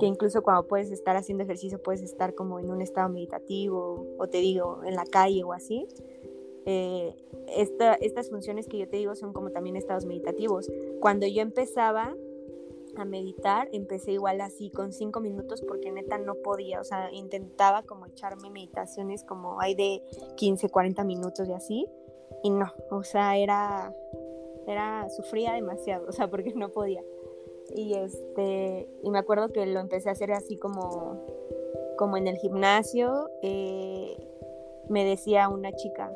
que 0.00 0.06
incluso 0.06 0.42
cuando 0.42 0.66
puedes 0.66 0.90
estar 0.90 1.16
haciendo 1.16 1.44
ejercicio 1.44 1.82
puedes 1.82 2.02
estar 2.02 2.34
como 2.34 2.58
en 2.58 2.70
un 2.70 2.80
estado 2.80 3.08
meditativo 3.10 4.06
o 4.18 4.26
te 4.28 4.38
digo 4.38 4.82
en 4.84 4.94
la 4.94 5.04
calle 5.04 5.44
o 5.44 5.52
así. 5.52 5.86
Eh, 6.64 7.14
estas 7.48 8.30
funciones 8.30 8.68
que 8.68 8.78
yo 8.78 8.88
te 8.88 8.96
digo 8.96 9.14
son 9.16 9.32
como 9.32 9.50
también 9.50 9.76
estados 9.76 10.06
meditativos. 10.06 10.70
Cuando 11.00 11.26
yo 11.26 11.42
empezaba 11.42 12.16
a 12.96 13.04
meditar, 13.04 13.68
empecé 13.72 14.12
igual 14.12 14.40
así 14.40 14.70
con 14.70 14.92
cinco 14.92 15.20
minutos 15.20 15.62
porque 15.62 15.90
neta 15.92 16.18
no 16.18 16.34
podía, 16.36 16.80
o 16.80 16.84
sea, 16.84 17.12
intentaba 17.12 17.82
como 17.82 18.06
echarme 18.06 18.50
meditaciones 18.50 19.24
como 19.24 19.60
hay 19.60 19.74
de 19.74 20.02
15, 20.36 20.68
40 20.68 21.04
minutos 21.04 21.48
y 21.48 21.52
así, 21.52 21.86
y 22.42 22.50
no, 22.50 22.72
o 22.90 23.02
sea, 23.02 23.36
era, 23.36 23.94
era, 24.66 25.08
sufría 25.10 25.52
demasiado, 25.52 26.06
o 26.08 26.12
sea, 26.12 26.28
porque 26.28 26.52
no 26.54 26.70
podía. 26.70 27.02
Y 27.74 27.94
este, 27.94 28.88
y 29.02 29.10
me 29.10 29.18
acuerdo 29.18 29.52
que 29.52 29.64
lo 29.66 29.80
empecé 29.80 30.08
a 30.08 30.12
hacer 30.12 30.32
así 30.32 30.58
como, 30.58 31.24
como 31.96 32.16
en 32.16 32.26
el 32.26 32.36
gimnasio, 32.36 33.30
eh, 33.42 34.16
me 34.88 35.04
decía 35.04 35.48
una 35.48 35.72
chica, 35.72 36.14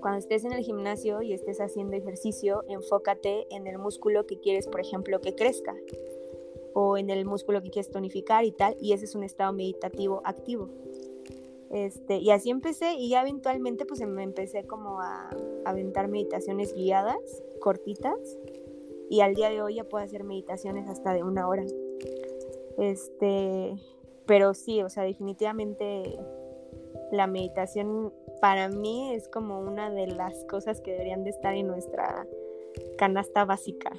cuando 0.00 0.18
estés 0.18 0.44
en 0.44 0.52
el 0.52 0.62
gimnasio 0.62 1.22
y 1.22 1.32
estés 1.32 1.60
haciendo 1.60 1.96
ejercicio, 1.96 2.64
enfócate 2.68 3.46
en 3.54 3.66
el 3.66 3.78
músculo 3.78 4.26
que 4.26 4.40
quieres, 4.40 4.66
por 4.66 4.80
ejemplo, 4.80 5.20
que 5.20 5.34
crezca 5.34 5.74
o 6.72 6.96
en 6.96 7.10
el 7.10 7.24
músculo 7.24 7.62
que 7.62 7.70
quieres 7.70 7.90
tonificar 7.90 8.44
y 8.44 8.52
tal, 8.52 8.76
y 8.80 8.92
ese 8.92 9.04
es 9.04 9.14
un 9.14 9.24
estado 9.24 9.52
meditativo 9.52 10.22
activo. 10.24 10.68
Este, 11.70 12.18
y 12.18 12.30
así 12.30 12.50
empecé 12.50 12.94
y 12.94 13.10
ya 13.10 13.20
eventualmente 13.20 13.86
pues 13.86 14.00
me 14.00 14.24
empecé 14.24 14.66
como 14.66 15.00
a, 15.00 15.30
aventar 15.64 16.08
meditaciones 16.08 16.74
guiadas, 16.74 17.42
cortitas, 17.60 18.38
y 19.08 19.20
al 19.20 19.34
día 19.34 19.50
de 19.50 19.62
hoy 19.62 19.74
ya 19.76 19.84
puedo 19.84 20.04
hacer 20.04 20.24
meditaciones 20.24 20.88
hasta 20.88 21.12
de 21.12 21.22
una 21.22 21.48
hora. 21.48 21.64
Este, 22.78 23.76
pero 24.26 24.54
sí, 24.54 24.82
o 24.82 24.88
sea, 24.88 25.02
definitivamente 25.02 26.18
la 27.10 27.26
meditación 27.26 28.12
para 28.40 28.68
mí 28.68 29.12
es 29.14 29.28
como 29.28 29.60
una 29.60 29.90
de 29.90 30.06
las 30.06 30.44
cosas 30.44 30.80
que 30.80 30.92
deberían 30.92 31.24
de 31.24 31.30
estar 31.30 31.54
en 31.54 31.66
nuestra 31.66 32.26
canasta 32.96 33.44
básica. 33.44 33.92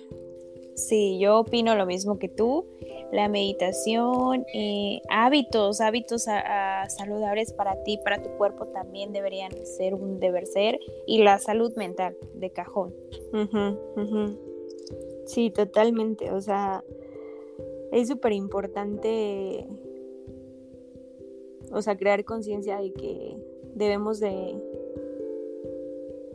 Sí, 0.75 1.19
yo 1.19 1.39
opino 1.39 1.75
lo 1.75 1.85
mismo 1.85 2.17
que 2.17 2.29
tú. 2.29 2.65
La 3.11 3.27
meditación, 3.27 4.45
eh, 4.53 5.01
hábitos, 5.09 5.81
hábitos 5.81 6.23
saludables 6.23 7.53
para 7.53 7.83
ti, 7.83 7.99
para 8.03 8.21
tu 8.21 8.29
cuerpo 8.37 8.67
también 8.67 9.11
deberían 9.11 9.51
ser 9.65 9.93
un 9.93 10.19
deber 10.19 10.47
ser. 10.47 10.79
Y 11.05 11.23
la 11.23 11.39
salud 11.39 11.75
mental, 11.75 12.15
de 12.33 12.49
cajón. 12.51 12.95
Sí, 15.25 15.51
totalmente. 15.51 16.31
O 16.31 16.41
sea, 16.41 16.83
es 17.91 18.07
súper 18.07 18.31
importante, 18.31 19.67
o 21.71 21.81
sea, 21.81 21.97
crear 21.97 22.23
conciencia 22.23 22.79
de 22.79 22.93
que 22.93 23.37
debemos 23.75 24.19
de 24.19 24.59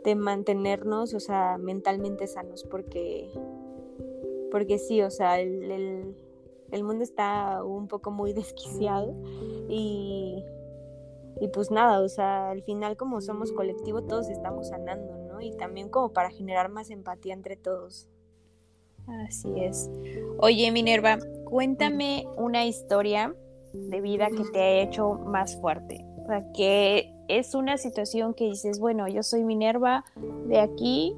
de 0.06 0.14
mantenernos, 0.14 1.14
o 1.14 1.20
sea, 1.20 1.58
mentalmente 1.58 2.28
sanos, 2.28 2.62
porque, 2.62 3.28
porque 4.52 4.78
sí, 4.78 5.02
o 5.02 5.10
sea, 5.10 5.40
el, 5.40 6.14
el, 6.70 6.84
mundo 6.84 7.02
está 7.02 7.64
un 7.64 7.88
poco 7.88 8.12
muy 8.12 8.32
desquiciado 8.32 9.12
y, 9.68 10.44
y 11.40 11.48
pues 11.48 11.72
nada, 11.72 12.00
o 12.00 12.08
sea, 12.08 12.50
al 12.50 12.62
final 12.62 12.96
como 12.96 13.20
somos 13.20 13.50
colectivo 13.50 14.04
todos 14.04 14.28
estamos 14.28 14.68
sanando, 14.68 15.18
¿no? 15.26 15.40
Y 15.40 15.50
también 15.56 15.88
como 15.88 16.12
para 16.12 16.30
generar 16.30 16.68
más 16.70 16.90
empatía 16.90 17.34
entre 17.34 17.56
todos. 17.56 18.08
Así 19.26 19.52
es. 19.56 19.90
Oye, 20.38 20.70
Minerva, 20.70 21.18
cuéntame 21.44 22.28
una 22.36 22.64
historia 22.64 23.34
de 23.72 24.00
vida 24.00 24.28
que 24.28 24.44
te 24.52 24.60
ha 24.60 24.82
hecho 24.82 25.14
más 25.14 25.60
fuerte. 25.60 26.06
O 26.22 26.26
sea, 26.26 26.52
que 26.52 27.15
es 27.28 27.54
una 27.54 27.76
situación 27.78 28.34
que 28.34 28.44
dices, 28.44 28.78
bueno, 28.78 29.08
yo 29.08 29.22
soy 29.22 29.44
Minerva 29.44 30.04
de 30.46 30.60
aquí 30.60 31.14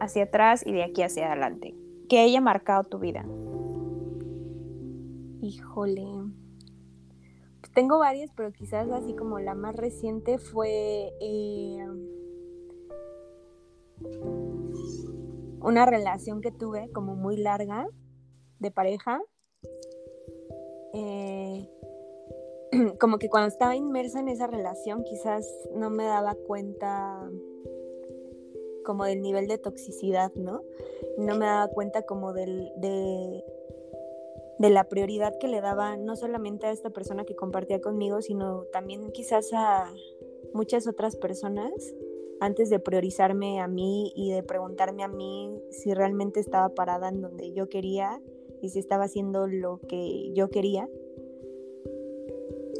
hacia 0.00 0.24
atrás 0.24 0.66
y 0.66 0.72
de 0.72 0.84
aquí 0.84 1.02
hacia 1.02 1.26
adelante. 1.26 1.74
Que 2.08 2.20
haya 2.20 2.40
marcado 2.40 2.84
tu 2.84 2.98
vida. 2.98 3.26
Híjole. 5.40 6.04
Tengo 7.74 7.98
varias, 7.98 8.30
pero 8.34 8.52
quizás 8.52 8.90
así 8.90 9.14
como 9.14 9.38
la 9.38 9.54
más 9.54 9.76
reciente 9.76 10.38
fue 10.38 11.12
eh, 11.20 11.86
una 15.60 15.86
relación 15.86 16.40
que 16.40 16.50
tuve 16.50 16.90
como 16.92 17.14
muy 17.14 17.36
larga 17.36 17.86
de 18.58 18.70
pareja. 18.70 19.20
Eh, 20.94 21.68
como 23.00 23.18
que 23.18 23.28
cuando 23.28 23.48
estaba 23.48 23.76
inmersa 23.76 24.20
en 24.20 24.28
esa 24.28 24.46
relación 24.46 25.04
quizás 25.04 25.48
no 25.74 25.90
me 25.90 26.04
daba 26.04 26.34
cuenta 26.34 27.30
como 28.84 29.04
del 29.04 29.20
nivel 29.20 29.48
de 29.48 29.58
toxicidad, 29.58 30.32
¿no? 30.34 30.62
No 31.18 31.36
me 31.36 31.44
daba 31.44 31.68
cuenta 31.68 32.02
como 32.02 32.32
del, 32.32 32.72
de, 32.76 33.44
de 34.58 34.70
la 34.70 34.84
prioridad 34.84 35.34
que 35.38 35.48
le 35.48 35.60
daba 35.60 35.96
no 35.96 36.16
solamente 36.16 36.66
a 36.66 36.70
esta 36.70 36.90
persona 36.90 37.24
que 37.24 37.36
compartía 37.36 37.80
conmigo, 37.80 38.22
sino 38.22 38.62
también 38.72 39.10
quizás 39.12 39.50
a 39.52 39.92
muchas 40.54 40.86
otras 40.86 41.16
personas 41.16 41.70
antes 42.40 42.70
de 42.70 42.78
priorizarme 42.78 43.60
a 43.60 43.68
mí 43.68 44.12
y 44.14 44.32
de 44.32 44.42
preguntarme 44.42 45.02
a 45.02 45.08
mí 45.08 45.60
si 45.70 45.92
realmente 45.92 46.40
estaba 46.40 46.70
parada 46.70 47.08
en 47.08 47.20
donde 47.20 47.52
yo 47.52 47.68
quería 47.68 48.22
y 48.62 48.70
si 48.70 48.78
estaba 48.78 49.04
haciendo 49.04 49.46
lo 49.46 49.80
que 49.88 50.32
yo 50.32 50.50
quería. 50.50 50.88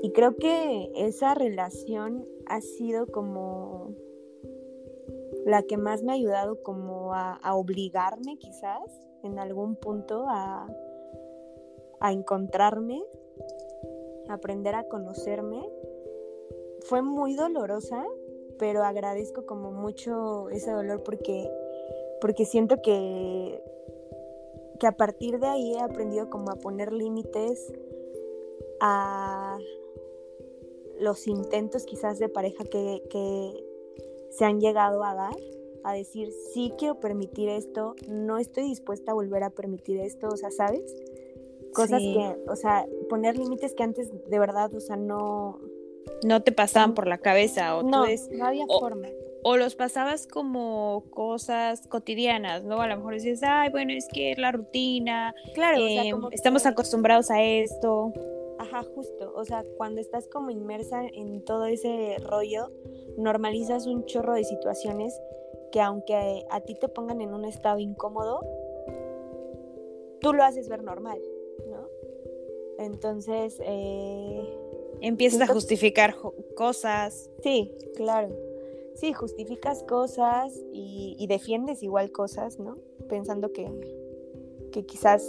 Y 0.03 0.13
creo 0.13 0.37
que 0.37 0.93
esa 0.95 1.35
relación 1.35 2.27
ha 2.47 2.61
sido 2.61 3.07
como 3.07 3.95
la 5.45 5.63
que 5.63 5.77
más 5.77 6.03
me 6.03 6.13
ha 6.13 6.15
ayudado 6.15 6.63
como 6.63 7.15
a, 7.15 7.41
obligarme 7.55 8.37
quizás 8.39 8.81
en 9.23 9.39
algún 9.39 9.77
punto 9.77 10.27
a, 10.29 10.69
a 12.01 12.13
encontrarme, 12.13 13.03
a 14.29 14.35
aprender 14.35 14.75
a 14.75 14.85
conocerme. 14.85 15.69
Fue 16.83 17.03
muy 17.03 17.35
dolorosa, 17.35 18.05
pero 18.59 18.85
agradezco 18.85 19.47
como 19.47 19.73
mucho 19.73 20.49
ese 20.51 20.71
dolor 20.71 21.03
porque, 21.03 21.51
porque 22.21 22.45
siento 22.45 22.81
que, 22.83 23.61
que 24.79 24.87
a 24.87 24.93
partir 24.93 25.41
de 25.41 25.47
ahí 25.47 25.75
he 25.75 25.81
aprendido 25.81 26.31
como 26.31 26.51
a 26.53 26.57
poner 26.57 26.93
límites 26.93 27.73
a 28.81 29.59
los 31.01 31.27
intentos 31.27 31.85
quizás 31.85 32.19
de 32.19 32.29
pareja 32.29 32.65
que, 32.65 33.03
que 33.11 33.65
se 34.31 34.45
han 34.45 34.61
llegado 34.61 35.05
a 35.05 35.15
dar, 35.15 35.37
a 35.85 35.93
decir, 35.93 36.33
sí 36.53 36.73
quiero 36.79 37.01
permitir 37.01 37.49
esto, 37.49 37.95
no 38.09 38.39
estoy 38.39 38.65
dispuesta 38.65 39.13
a 39.13 39.15
volver 39.15 39.43
a 39.43 39.51
permitir 39.51 40.01
esto, 40.01 40.29
o 40.29 40.37
sea, 40.37 40.51
¿sabes? 40.51 40.95
Cosas 41.73 42.01
que, 42.01 42.37
o 42.49 42.57
sea, 42.57 42.87
poner 43.09 43.37
límites 43.37 43.75
que 43.75 43.83
antes 43.83 44.11
de 44.29 44.39
verdad, 44.39 44.75
o 44.75 44.81
sea, 44.81 44.97
no, 44.97 45.61
no 46.25 46.43
te 46.43 46.53
pasaban 46.53 46.95
por 46.95 47.07
la 47.07 47.19
cabeza 47.19 47.77
o 47.77 47.83
no, 47.83 48.05
tú 48.05 48.11
no 48.37 48.47
había 48.47 48.67
forma. 48.67 49.09
O 49.45 49.57
los 49.57 49.77
pasabas 49.77 50.27
como 50.27 51.05
cosas 51.11 51.87
cotidianas, 51.87 52.65
¿no? 52.65 52.81
A 52.81 52.89
lo 52.89 52.97
mejor 52.97 53.15
decías, 53.15 53.41
ay, 53.43 53.71
bueno, 53.71 53.93
es 53.93 54.09
que 54.13 54.33
es 54.33 54.39
la 54.39 54.51
rutina, 54.51 55.33
claro, 55.55 55.79
em, 55.79 56.21
estamos 56.33 56.67
acostumbrados 56.67 57.31
a 57.31 57.43
esto. 57.43 58.13
Ajá, 58.59 58.83
justo. 58.95 59.33
O 59.35 59.45
sea, 59.45 59.65
cuando 59.77 60.01
estás 60.01 60.29
como 60.29 60.51
inmersa 60.51 61.03
en 61.07 61.45
todo 61.45 61.67
ese 61.67 62.17
rollo, 62.19 62.71
normalizas 63.17 63.87
un 63.87 64.05
chorro 64.05 64.35
de 64.35 64.45
situaciones 64.45 65.19
que 65.73 65.81
aunque 65.81 66.45
a 66.51 66.61
ti 66.63 66.75
te 66.75 66.89
pongan 66.89 67.21
en 67.21 67.35
un 67.35 67.45
estado 67.45 67.79
incómodo, 67.79 68.41
tú 70.21 70.33
lo 70.33 70.43
haces 70.43 70.69
ver 70.69 70.83
normal, 70.83 71.21
¿no? 71.69 71.89
Entonces, 72.79 73.61
eh, 73.61 74.43
Empiezas 75.01 75.49
a 75.49 75.53
justificar 75.53 76.17
cosas. 76.57 77.31
Sí, 77.43 77.73
claro. 77.95 78.35
Sí, 78.95 79.13
justificas 79.13 79.85
cosas 79.85 80.61
y, 80.73 81.25
defiendes 81.29 81.83
igual 81.83 82.11
cosas, 82.11 82.59
¿no? 82.59 82.79
Pensando 83.09 83.53
que, 83.53 83.71
que 84.73 84.85
quizás 84.85 85.25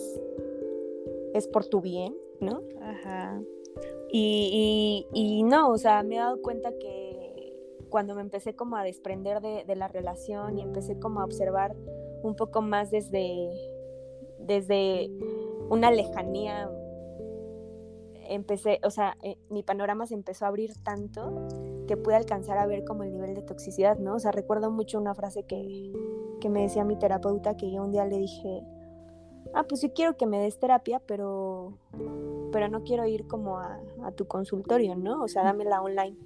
es 1.33 1.47
por 1.47 1.65
tu 1.65 1.81
bien, 1.81 2.17
¿no? 2.41 2.61
Ajá. 2.81 3.41
Y, 4.11 5.07
y, 5.13 5.43
no, 5.43 5.69
o 5.69 5.77
sea, 5.77 6.03
me 6.03 6.15
he 6.15 6.19
dado 6.19 6.41
cuenta 6.41 6.71
que 6.79 7.53
cuando 7.89 8.15
me 8.15 8.21
empecé 8.21 8.55
como 8.55 8.75
a 8.75 8.83
desprender 8.83 9.41
de, 9.41 9.63
de, 9.65 9.75
la 9.75 9.87
relación 9.87 10.57
y 10.57 10.61
empecé 10.61 10.99
como 10.99 11.21
a 11.21 11.25
observar 11.25 11.75
un 12.23 12.35
poco 12.35 12.61
más 12.61 12.91
desde, 12.91 13.49
desde 14.39 15.09
una 15.69 15.91
lejanía 15.91 16.69
empecé, 18.29 18.79
o 18.83 18.91
sea, 18.91 19.17
eh, 19.23 19.37
mi 19.49 19.63
panorama 19.63 20.05
se 20.05 20.13
empezó 20.13 20.45
a 20.45 20.49
abrir 20.49 20.73
tanto 20.83 21.47
que 21.87 21.97
pude 21.97 22.15
alcanzar 22.15 22.57
a 22.57 22.67
ver 22.67 22.85
como 22.85 23.03
el 23.03 23.11
nivel 23.11 23.33
de 23.33 23.41
toxicidad, 23.41 23.97
¿no? 23.97 24.15
O 24.15 24.19
sea, 24.19 24.31
recuerdo 24.31 24.71
mucho 24.71 24.99
una 24.99 25.15
frase 25.15 25.43
que, 25.43 25.91
que 26.39 26.49
me 26.49 26.61
decía 26.61 26.83
mi 26.85 26.95
terapeuta 26.97 27.57
que 27.57 27.71
yo 27.71 27.83
un 27.83 27.91
día 27.91 28.05
le 28.05 28.17
dije, 28.19 28.63
ah, 29.53 29.63
pues 29.63 29.81
sí 29.81 29.89
quiero 29.89 30.17
que 30.17 30.25
me 30.25 30.39
des 30.39 30.59
terapia, 30.59 31.01
pero, 31.05 31.77
pero 32.51 32.67
no 32.69 32.83
quiero 32.83 33.05
ir 33.05 33.27
como 33.27 33.57
a, 33.57 33.79
a 34.03 34.11
tu 34.11 34.25
consultorio, 34.27 34.95
¿no? 34.95 35.23
O 35.23 35.27
sea, 35.27 35.43
dámela 35.43 35.81
online. 35.81 36.17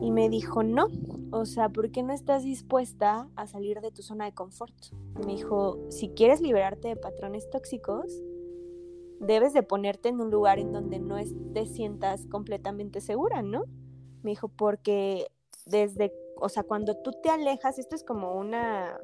Y 0.00 0.10
me 0.10 0.28
dijo, 0.28 0.62
no, 0.62 0.88
o 1.32 1.44
sea, 1.46 1.68
¿por 1.68 1.90
qué 1.90 2.02
no 2.02 2.12
estás 2.12 2.44
dispuesta 2.44 3.28
a 3.34 3.46
salir 3.46 3.80
de 3.80 3.90
tu 3.90 4.02
zona 4.02 4.26
de 4.26 4.32
confort? 4.32 4.74
Me 5.24 5.32
dijo, 5.32 5.78
si 5.90 6.10
quieres 6.10 6.40
liberarte 6.40 6.88
de 6.88 6.96
patrones 6.96 7.48
tóxicos, 7.50 8.22
debes 9.20 9.52
de 9.52 9.62
ponerte 9.62 10.08
en 10.08 10.20
un 10.20 10.30
lugar 10.30 10.58
en 10.58 10.72
donde 10.72 10.98
no 10.98 11.16
te 11.54 11.66
sientas 11.66 12.26
completamente 12.26 13.00
segura, 13.00 13.42
¿no? 13.42 13.64
Me 14.22 14.30
dijo, 14.30 14.48
porque 14.48 15.28
desde, 15.64 16.12
o 16.36 16.48
sea, 16.48 16.62
cuando 16.62 16.96
tú 16.96 17.12
te 17.22 17.30
alejas, 17.30 17.78
esto 17.78 17.96
es 17.96 18.04
como 18.04 18.34
una, 18.34 18.98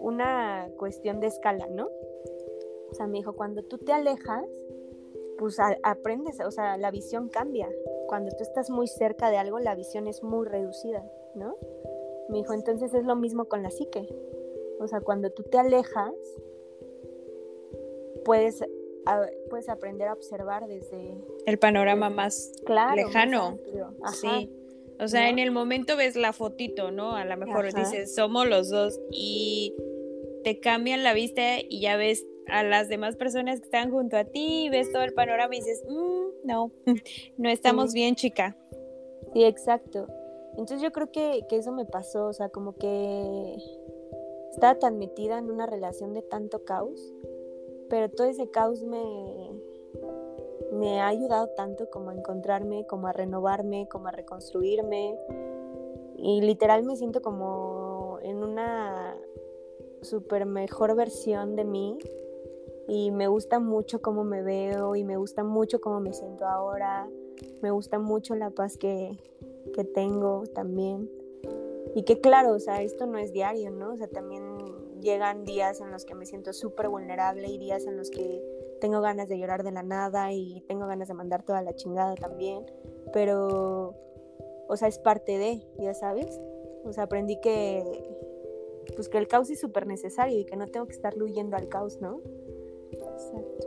una 0.00 0.68
cuestión 0.78 1.20
de 1.20 1.28
escala, 1.28 1.66
¿no? 1.68 1.88
O 2.90 2.94
sea, 2.94 3.06
me 3.06 3.18
dijo, 3.18 3.32
cuando 3.34 3.62
tú 3.62 3.78
te 3.78 3.92
alejas, 3.92 4.44
pues 5.38 5.58
aprendes, 5.82 6.40
o 6.40 6.50
sea, 6.50 6.76
la 6.76 6.90
visión 6.90 7.28
cambia. 7.28 7.68
Cuando 8.06 8.30
tú 8.36 8.42
estás 8.42 8.70
muy 8.70 8.86
cerca 8.86 9.30
de 9.30 9.36
algo, 9.36 9.58
la 9.58 9.74
visión 9.74 10.06
es 10.06 10.22
muy 10.22 10.46
reducida, 10.46 11.04
¿no? 11.34 11.56
Me 12.28 12.38
dijo, 12.38 12.52
entonces 12.52 12.94
es 12.94 13.04
lo 13.04 13.16
mismo 13.16 13.46
con 13.46 13.62
la 13.62 13.70
psique. 13.70 14.08
O 14.78 14.86
sea, 14.86 15.00
cuando 15.00 15.30
tú 15.30 15.42
te 15.42 15.58
alejas, 15.58 16.14
puedes 18.24 18.62
puedes 19.50 19.68
aprender 19.68 20.08
a 20.08 20.14
observar 20.14 20.66
desde 20.66 21.14
el 21.46 21.58
panorama 21.58 22.10
más 22.10 22.52
lejano. 22.94 23.58
sí. 24.12 24.50
O 25.00 25.08
sea, 25.08 25.28
en 25.28 25.38
el 25.38 25.50
momento 25.50 25.96
ves 25.96 26.16
la 26.16 26.32
fotito, 26.32 26.90
¿no? 26.90 27.16
A 27.16 27.24
lo 27.24 27.36
mejor 27.36 27.72
dices, 27.72 28.14
somos 28.14 28.46
los 28.46 28.70
dos 28.70 29.00
y 29.10 29.74
te 30.44 30.60
cambian 30.60 31.02
la 31.02 31.14
vista 31.14 31.58
y 31.60 31.80
ya 31.80 31.96
ves 31.96 32.26
a 32.46 32.62
las 32.62 32.88
demás 32.88 33.16
personas 33.16 33.60
que 33.60 33.64
están 33.64 33.90
junto 33.90 34.16
a 34.16 34.24
ti, 34.24 34.68
ves 34.70 34.92
todo 34.92 35.02
el 35.02 35.14
panorama 35.14 35.54
y 35.54 35.58
dices, 35.58 35.82
mm, 35.88 36.46
no, 36.46 36.70
no 37.38 37.48
estamos 37.48 37.92
bien, 37.92 38.14
chica. 38.14 38.56
Sí, 39.32 39.44
exacto. 39.44 40.06
Entonces 40.52 40.80
yo 40.80 40.92
creo 40.92 41.10
que, 41.10 41.44
que 41.48 41.56
eso 41.56 41.72
me 41.72 41.84
pasó, 41.84 42.26
o 42.26 42.32
sea, 42.32 42.48
como 42.50 42.76
que 42.76 43.56
estaba 44.52 44.78
tan 44.78 44.98
metida 44.98 45.38
en 45.38 45.50
una 45.50 45.66
relación 45.66 46.14
de 46.14 46.22
tanto 46.22 46.64
caos 46.64 47.12
pero 47.88 48.10
todo 48.10 48.26
ese 48.26 48.50
caos 48.50 48.82
me, 48.82 48.98
me 50.74 51.00
ha 51.00 51.08
ayudado 51.08 51.48
tanto 51.48 51.88
como 51.90 52.10
a 52.10 52.14
encontrarme, 52.14 52.86
como 52.86 53.06
a 53.06 53.12
renovarme, 53.12 53.88
como 53.88 54.08
a 54.08 54.10
reconstruirme. 54.10 55.16
Y 56.16 56.40
literal 56.40 56.84
me 56.84 56.96
siento 56.96 57.22
como 57.22 58.18
en 58.22 58.42
una 58.42 59.16
super 60.02 60.46
mejor 60.46 60.94
versión 60.96 61.56
de 61.56 61.64
mí. 61.64 61.98
Y 62.88 63.10
me 63.10 63.28
gusta 63.28 63.60
mucho 63.60 64.02
cómo 64.02 64.24
me 64.24 64.42
veo 64.42 64.94
y 64.94 65.04
me 65.04 65.16
gusta 65.16 65.42
mucho 65.42 65.80
cómo 65.80 66.00
me 66.00 66.12
siento 66.12 66.46
ahora. 66.46 67.08
Me 67.62 67.70
gusta 67.70 67.98
mucho 67.98 68.34
la 68.34 68.50
paz 68.50 68.76
que, 68.76 69.18
que 69.72 69.84
tengo 69.84 70.44
también. 70.54 71.10
Y 71.94 72.02
que 72.02 72.20
claro, 72.20 72.52
o 72.52 72.58
sea, 72.58 72.82
esto 72.82 73.06
no 73.06 73.18
es 73.18 73.32
diario, 73.32 73.70
¿no? 73.70 73.92
O 73.92 73.96
sea, 73.96 74.08
también 74.08 74.42
llegan 75.00 75.44
días 75.44 75.80
en 75.80 75.90
los 75.90 76.04
que 76.04 76.14
me 76.14 76.26
siento 76.26 76.52
súper 76.52 76.88
vulnerable 76.88 77.48
y 77.48 77.58
días 77.58 77.86
en 77.86 77.96
los 77.96 78.10
que 78.10 78.42
tengo 78.80 79.00
ganas 79.00 79.28
de 79.28 79.38
llorar 79.38 79.62
de 79.62 79.72
la 79.72 79.82
nada 79.82 80.32
y 80.32 80.62
tengo 80.68 80.86
ganas 80.86 81.08
de 81.08 81.14
mandar 81.14 81.42
toda 81.44 81.62
la 81.62 81.74
chingada 81.74 82.14
también, 82.14 82.64
pero, 83.12 83.94
o 84.68 84.76
sea, 84.76 84.88
es 84.88 84.98
parte 84.98 85.38
de, 85.38 85.62
ya 85.78 85.94
sabes. 85.94 86.40
O 86.84 86.92
sea, 86.92 87.04
aprendí 87.04 87.40
que, 87.40 87.82
pues 88.94 89.08
que 89.08 89.18
el 89.18 89.26
caos 89.26 89.48
es 89.50 89.60
súper 89.60 89.86
necesario 89.86 90.38
y 90.38 90.44
que 90.44 90.56
no 90.56 90.66
tengo 90.66 90.86
que 90.86 90.92
estar 90.92 91.14
huyendo 91.20 91.56
al 91.56 91.68
caos, 91.68 92.00
¿no? 92.00 92.20
Exacto. 92.92 93.66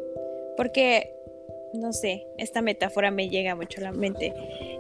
Porque, 0.56 1.14
no 1.74 1.94
sé, 1.94 2.28
esta 2.38 2.62
metáfora 2.62 3.10
me 3.10 3.30
llega 3.30 3.56
mucho 3.56 3.82
a 3.82 3.86
la 3.86 3.92
mente. 3.92 4.34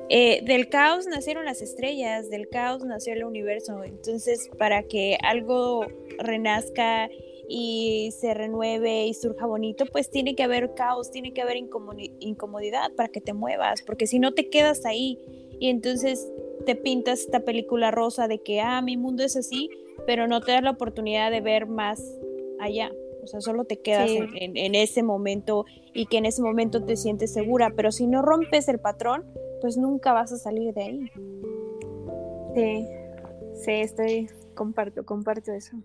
Eh, 0.10 0.42
del 0.46 0.70
caos 0.70 1.08
nacieron 1.08 1.46
las 1.46 1.62
estrellas, 1.62 2.30
del 2.30 2.48
caos 2.48 2.86
nació 2.86 3.13
el 3.13 3.24
universo. 3.24 3.84
Entonces, 3.84 4.50
para 4.58 4.84
que 4.84 5.18
algo 5.24 5.86
renazca 6.20 7.10
y 7.48 8.12
se 8.12 8.34
renueve 8.34 9.06
y 9.06 9.14
surja 9.14 9.46
bonito, 9.46 9.86
pues 9.86 10.10
tiene 10.10 10.36
que 10.36 10.44
haber 10.44 10.74
caos, 10.74 11.12
tiene 11.12 11.34
que 11.34 11.42
haber 11.42 11.58
incomodidad 11.58 12.92
para 12.96 13.10
que 13.10 13.22
te 13.22 13.34
muevas, 13.34 13.82
porque 13.84 14.08
si 14.08 14.20
no 14.20 14.34
te 14.34 14.50
quedas 14.50 14.86
ahí 14.86 15.18
y 15.60 15.70
entonces 15.70 16.32
te 16.66 16.76
pintas 16.76 17.22
esta 17.22 17.42
película 17.42 17.92
rosa 17.92 18.28
de 18.28 18.40
que, 18.40 18.60
ah, 18.60 18.82
mi 18.82 18.98
mundo 18.98 19.24
es 19.24 19.38
así, 19.38 19.70
pero 20.06 20.28
no 20.28 20.42
te 20.42 20.52
das 20.52 20.64
la 20.64 20.72
oportunidad 20.72 21.32
de 21.32 21.42
ver 21.42 21.68
más 21.68 22.04
allá. 22.60 22.92
O 23.24 23.28
sea, 23.28 23.42
solo 23.42 23.66
te 23.66 23.80
quedas 23.80 24.10
en, 24.10 24.76
ese 24.76 25.04
momento 25.04 25.66
y 25.94 26.06
que 26.06 26.18
en 26.18 26.26
ese 26.26 26.42
momento 26.42 26.84
te 26.84 26.96
sientes 26.96 27.34
segura, 27.34 27.74
pero 27.76 27.92
si 27.92 28.08
no 28.08 28.22
rompes 28.22 28.70
el 28.70 28.80
patrón, 28.80 29.26
pues 29.60 29.78
nunca 29.78 30.14
vas 30.14 30.32
a 30.32 30.38
salir 30.38 30.74
de 30.74 30.82
ahí. 30.82 31.12
Sí, 32.56 32.88
sí, 33.56 33.72
estoy, 33.72 34.30
comparto, 34.54 35.06
comparto 35.06 35.52
eso. 35.52 35.76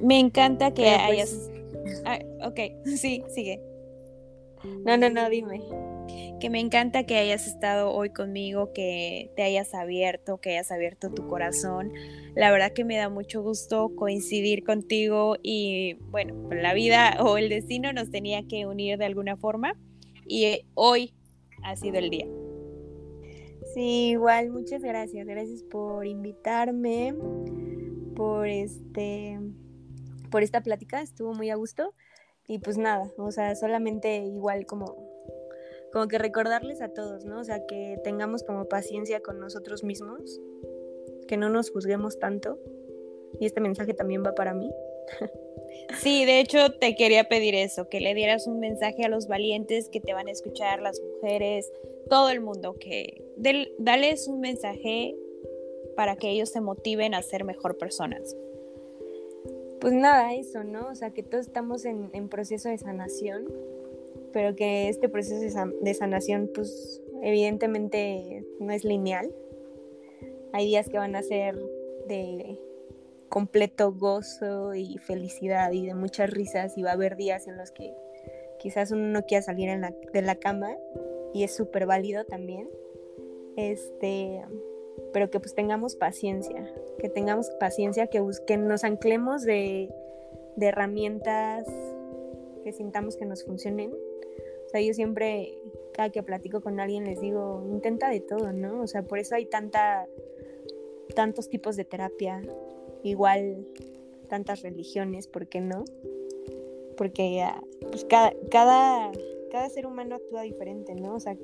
Me 0.00 0.18
encanta 0.18 0.72
que 0.72 0.82
pues, 0.82 0.98
hayas... 0.98 1.50
Ah, 2.04 2.18
ok, 2.46 2.60
sí, 2.96 3.24
sigue. 3.28 3.60
No, 4.84 4.96
no, 4.96 5.08
no, 5.10 5.28
dime. 5.30 5.60
Que 6.40 6.50
me 6.50 6.60
encanta 6.60 7.04
que 7.04 7.16
hayas 7.16 7.46
estado 7.46 7.92
hoy 7.92 8.10
conmigo, 8.10 8.72
que 8.72 9.30
te 9.36 9.42
hayas 9.42 9.74
abierto, 9.74 10.40
que 10.40 10.50
hayas 10.50 10.70
abierto 10.72 11.10
tu 11.10 11.26
corazón. 11.28 11.92
La 12.34 12.50
verdad 12.50 12.72
que 12.72 12.84
me 12.84 12.96
da 12.96 13.08
mucho 13.08 13.42
gusto 13.42 13.94
coincidir 13.94 14.64
contigo 14.64 15.36
y 15.42 15.94
bueno, 16.10 16.34
la 16.50 16.74
vida 16.74 17.18
o 17.24 17.38
el 17.38 17.48
destino 17.48 17.92
nos 17.92 18.10
tenía 18.10 18.42
que 18.46 18.66
unir 18.66 18.98
de 18.98 19.04
alguna 19.04 19.36
forma 19.36 19.74
y 20.26 20.60
hoy 20.74 21.14
ha 21.62 21.76
sido 21.76 21.98
el 21.98 22.10
día. 22.10 22.26
Sí, 23.74 24.10
igual, 24.10 24.50
muchas 24.50 24.82
gracias. 24.82 25.26
Gracias 25.26 25.62
por 25.62 26.06
invitarme, 26.06 27.14
por 28.14 28.48
este 28.48 29.38
por 30.28 30.42
esta 30.42 30.62
plática, 30.62 31.00
estuvo 31.00 31.34
muy 31.34 31.50
a 31.50 31.56
gusto. 31.56 31.94
Y 32.46 32.60
pues 32.60 32.78
nada, 32.78 33.12
o 33.18 33.30
sea, 33.30 33.54
solamente 33.54 34.16
igual 34.24 34.64
como, 34.64 34.96
como 35.92 36.08
que 36.08 36.16
recordarles 36.16 36.80
a 36.80 36.88
todos, 36.88 37.26
¿no? 37.26 37.40
O 37.40 37.44
sea, 37.44 37.66
que 37.66 37.98
tengamos 38.02 38.42
como 38.42 38.66
paciencia 38.68 39.20
con 39.20 39.38
nosotros 39.38 39.84
mismos, 39.84 40.40
que 41.26 41.36
no 41.36 41.50
nos 41.50 41.70
juzguemos 41.70 42.18
tanto. 42.18 42.58
Y 43.38 43.44
este 43.44 43.60
mensaje 43.60 43.92
también 43.92 44.24
va 44.24 44.34
para 44.34 44.54
mí. 44.54 44.70
Sí, 46.00 46.24
de 46.24 46.40
hecho 46.40 46.72
te 46.72 46.96
quería 46.96 47.28
pedir 47.28 47.54
eso, 47.54 47.88
que 47.88 48.00
le 48.00 48.14
dieras 48.14 48.46
un 48.46 48.58
mensaje 48.58 49.04
a 49.04 49.08
los 49.08 49.26
valientes 49.26 49.88
que 49.88 50.00
te 50.00 50.12
van 50.12 50.28
a 50.28 50.32
escuchar, 50.32 50.82
las 50.82 51.00
mujeres, 51.00 51.70
todo 52.10 52.30
el 52.30 52.40
mundo, 52.40 52.76
que 52.78 53.24
del, 53.36 53.72
dales 53.78 54.28
un 54.28 54.40
mensaje 54.40 55.14
para 55.96 56.16
que 56.16 56.30
ellos 56.30 56.50
se 56.50 56.60
motiven 56.60 57.14
a 57.14 57.22
ser 57.22 57.44
mejor 57.44 57.78
personas 57.78 58.34
pues 59.80 59.92
nada, 59.92 60.34
eso, 60.34 60.64
¿no? 60.64 60.88
O 60.88 60.94
sea, 60.94 61.10
que 61.10 61.22
todos 61.22 61.46
estamos 61.46 61.84
en, 61.84 62.28
proceso 62.28 62.68
de 62.68 62.78
sanación, 62.78 63.44
pero 64.32 64.54
que 64.54 64.88
este 64.88 65.08
proceso 65.08 65.40
de, 65.80 65.94
sanación, 65.94 66.50
pues 66.54 67.02
evidentemente 67.22 68.44
no 68.60 68.72
es 68.72 68.84
lineal. 68.84 69.32
Hay 70.52 70.66
días 70.66 70.88
que 70.88 70.98
van 70.98 71.16
a 71.16 71.22
ser 71.22 71.56
de 72.06 72.58
completo 73.28 73.92
gozo 73.92 74.74
y 74.74 74.96
felicidad 74.98 75.72
y 75.72 75.86
de 75.86 75.94
muchas 75.94 76.30
risas 76.30 76.76
y 76.78 76.82
va 76.82 76.90
a 76.90 76.94
haber 76.94 77.16
días 77.16 77.46
en 77.46 77.58
los 77.58 77.70
que 77.70 77.94
quizás 78.58 78.90
uno 78.90 79.06
no 79.08 79.22
quiera 79.24 79.42
salir 79.42 79.70
de 80.12 80.22
la 80.22 80.36
cama 80.36 80.74
y 81.34 81.44
es 81.44 81.54
súper 81.54 81.86
válido 81.86 82.24
también. 82.24 82.68
Este, 83.56 84.42
pero 85.12 85.30
que 85.30 85.40
pues 85.40 85.54
tengamos 85.54 85.96
paciencia, 85.96 86.72
que 86.98 87.08
tengamos 87.08 87.50
paciencia, 87.60 88.06
que, 88.06 88.20
busquen, 88.20 88.66
nos 88.66 88.84
anclemos 88.84 89.42
de, 89.42 89.90
de 90.56 90.66
herramientas 90.66 91.66
que 92.64 92.72
sintamos 92.72 93.16
que 93.16 93.24
nos 93.24 93.44
funcionen. 93.44 93.92
O 93.92 94.70
sea, 94.70 94.80
yo 94.80 94.92
siempre, 94.92 95.58
cada 95.92 96.10
que 96.10 96.22
platico 96.22 96.60
con 96.60 96.80
alguien, 96.80 97.04
les 97.04 97.20
digo, 97.20 97.64
intenta 97.70 98.10
de 98.10 98.20
todo, 98.20 98.52
¿no? 98.52 98.82
O 98.82 98.86
sea, 98.86 99.02
por 99.02 99.18
eso 99.18 99.34
hay 99.34 99.46
tanta, 99.46 100.06
tantos 101.14 101.48
tipos 101.48 101.76
de 101.76 101.84
terapia, 101.84 102.42
igual 103.02 103.66
tantas 104.28 104.62
religiones, 104.62 105.26
¿por 105.26 105.46
qué 105.46 105.60
no? 105.60 105.84
Porque 106.96 107.40
ah, 107.42 107.62
pues 107.90 108.04
cada, 108.04 108.34
cada, 108.50 109.10
cada 109.50 109.68
ser 109.70 109.86
humano 109.86 110.16
actúa 110.16 110.42
diferente, 110.42 110.94
¿no? 110.94 111.14
O 111.14 111.20
sea, 111.20 111.36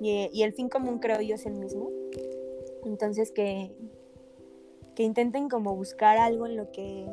y, 0.00 0.30
y 0.32 0.42
el 0.42 0.52
fin 0.52 0.68
común 0.68 0.98
creo 0.98 1.20
yo 1.20 1.34
es 1.34 1.46
el 1.46 1.54
mismo. 1.54 1.90
Entonces 2.84 3.30
que, 3.32 3.72
que 4.94 5.02
intenten 5.02 5.48
como 5.48 5.74
buscar 5.74 6.18
algo 6.18 6.46
en 6.46 6.56
lo 6.56 6.70
que 6.70 7.06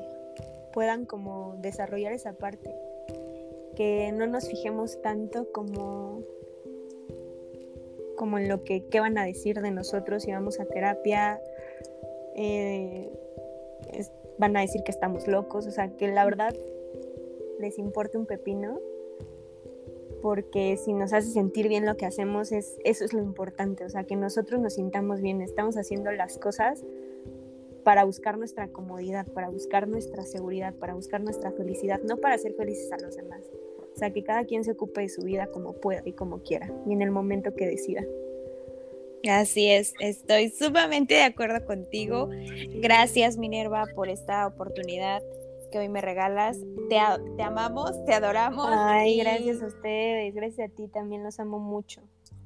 puedan 0.73 1.05
como 1.05 1.55
desarrollar 1.61 2.13
esa 2.13 2.33
parte. 2.33 2.73
Que 3.75 4.11
no 4.11 4.27
nos 4.27 4.47
fijemos 4.47 5.01
tanto 5.01 5.51
como, 5.51 6.21
como 8.15 8.37
en 8.37 8.49
lo 8.49 8.63
que 8.63 8.85
qué 8.85 8.99
van 8.99 9.17
a 9.17 9.25
decir 9.25 9.61
de 9.61 9.71
nosotros 9.71 10.23
si 10.23 10.31
vamos 10.31 10.59
a 10.59 10.65
terapia. 10.65 11.41
Eh, 12.35 13.09
van 14.37 14.55
a 14.55 14.61
decir 14.61 14.83
que 14.83 14.91
estamos 14.91 15.27
locos, 15.27 15.65
o 15.65 15.71
sea, 15.71 15.89
que 15.95 16.07
la 16.07 16.25
verdad 16.25 16.55
les 17.59 17.79
importe 17.79 18.17
un 18.17 18.25
pepino 18.25 18.79
porque 20.21 20.77
si 20.77 20.93
nos 20.93 21.13
hace 21.13 21.29
sentir 21.29 21.67
bien 21.67 21.85
lo 21.85 21.97
que 21.97 22.05
hacemos, 22.05 22.51
es, 22.51 22.77
eso 22.83 23.05
es 23.05 23.13
lo 23.13 23.21
importante, 23.21 23.85
o 23.85 23.89
sea, 23.89 24.03
que 24.03 24.15
nosotros 24.15 24.59
nos 24.61 24.75
sintamos 24.75 25.21
bien, 25.21 25.41
estamos 25.41 25.77
haciendo 25.77 26.11
las 26.11 26.37
cosas 26.37 26.83
para 27.83 28.03
buscar 28.03 28.37
nuestra 28.37 28.67
comodidad, 28.67 29.27
para 29.27 29.49
buscar 29.49 29.87
nuestra 29.87 30.23
seguridad, 30.23 30.73
para 30.75 30.93
buscar 30.93 31.21
nuestra 31.21 31.51
felicidad, 31.51 32.01
no 32.01 32.17
para 32.17 32.37
ser 32.37 32.53
felices 32.53 32.91
a 32.91 32.97
los 32.97 33.15
demás. 33.15 33.41
O 33.95 33.97
sea, 33.97 34.11
que 34.11 34.23
cada 34.23 34.45
quien 34.45 34.63
se 34.63 34.71
ocupe 34.71 35.01
de 35.01 35.09
su 35.09 35.21
vida 35.21 35.47
como 35.47 35.73
pueda 35.73 36.01
y 36.05 36.11
como 36.11 36.43
quiera, 36.43 36.71
y 36.85 36.93
en 36.93 37.01
el 37.01 37.11
momento 37.11 37.55
que 37.55 37.65
decida. 37.65 38.03
Así 39.27 39.69
es, 39.69 39.93
estoy 39.99 40.49
sumamente 40.49 41.15
de 41.15 41.23
acuerdo 41.23 41.65
contigo. 41.65 42.29
Gracias 42.75 43.37
Minerva 43.37 43.85
por 43.95 44.09
esta 44.09 44.45
oportunidad 44.45 45.23
que 45.71 45.79
hoy 45.79 45.89
me 45.89 46.01
regalas. 46.01 46.57
Te, 46.89 46.99
te 47.35 47.43
amamos, 47.43 48.03
te 48.05 48.13
adoramos. 48.13 48.67
Ay, 48.69 49.17
gracias 49.17 49.61
a 49.61 49.67
ustedes, 49.67 50.33
gracias 50.33 50.69
a 50.69 50.73
ti 50.73 50.87
también, 50.87 51.23
los 51.23 51.39
amo 51.39 51.59
mucho. 51.59 52.01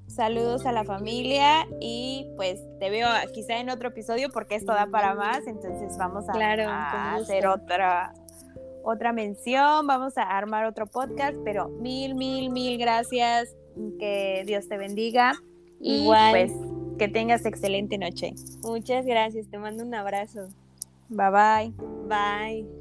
Saludos 0.07 0.65
a 0.65 0.73
la 0.73 0.83
familia 0.83 1.67
y 1.79 2.27
pues 2.35 2.61
te 2.79 2.89
veo 2.89 3.07
quizá 3.33 3.59
en 3.59 3.69
otro 3.69 3.89
episodio 3.89 4.29
porque 4.29 4.55
esto 4.55 4.73
da 4.73 4.87
para 4.87 5.15
más, 5.15 5.47
entonces 5.47 5.97
vamos 5.97 6.25
a, 6.27 7.15
hacer 7.15 7.47
otra 7.47 8.13
otra 8.83 9.13
mención, 9.13 9.87
vamos 9.87 10.17
a 10.17 10.23
armar 10.23 10.65
otro 10.65 10.85
podcast, 10.85 11.37
pero 11.45 11.69
mil, 11.69 12.15
mil, 12.15 12.49
mil 12.49 12.77
gracias, 12.77 13.55
que 13.99 14.43
Dios 14.45 14.67
te 14.67 14.77
bendiga 14.77 15.33
y 15.79 16.07
pues 16.07 16.51
que 16.97 17.07
tengas 17.07 17.45
excelente 17.45 17.97
noche. 17.97 18.33
Muchas 18.63 19.05
gracias, 19.05 19.49
te 19.49 19.57
mando 19.57 19.83
un 19.83 19.95
abrazo. 19.95 20.49
Bye 21.09 21.29
bye. 21.29 21.73
Bye. 22.07 22.80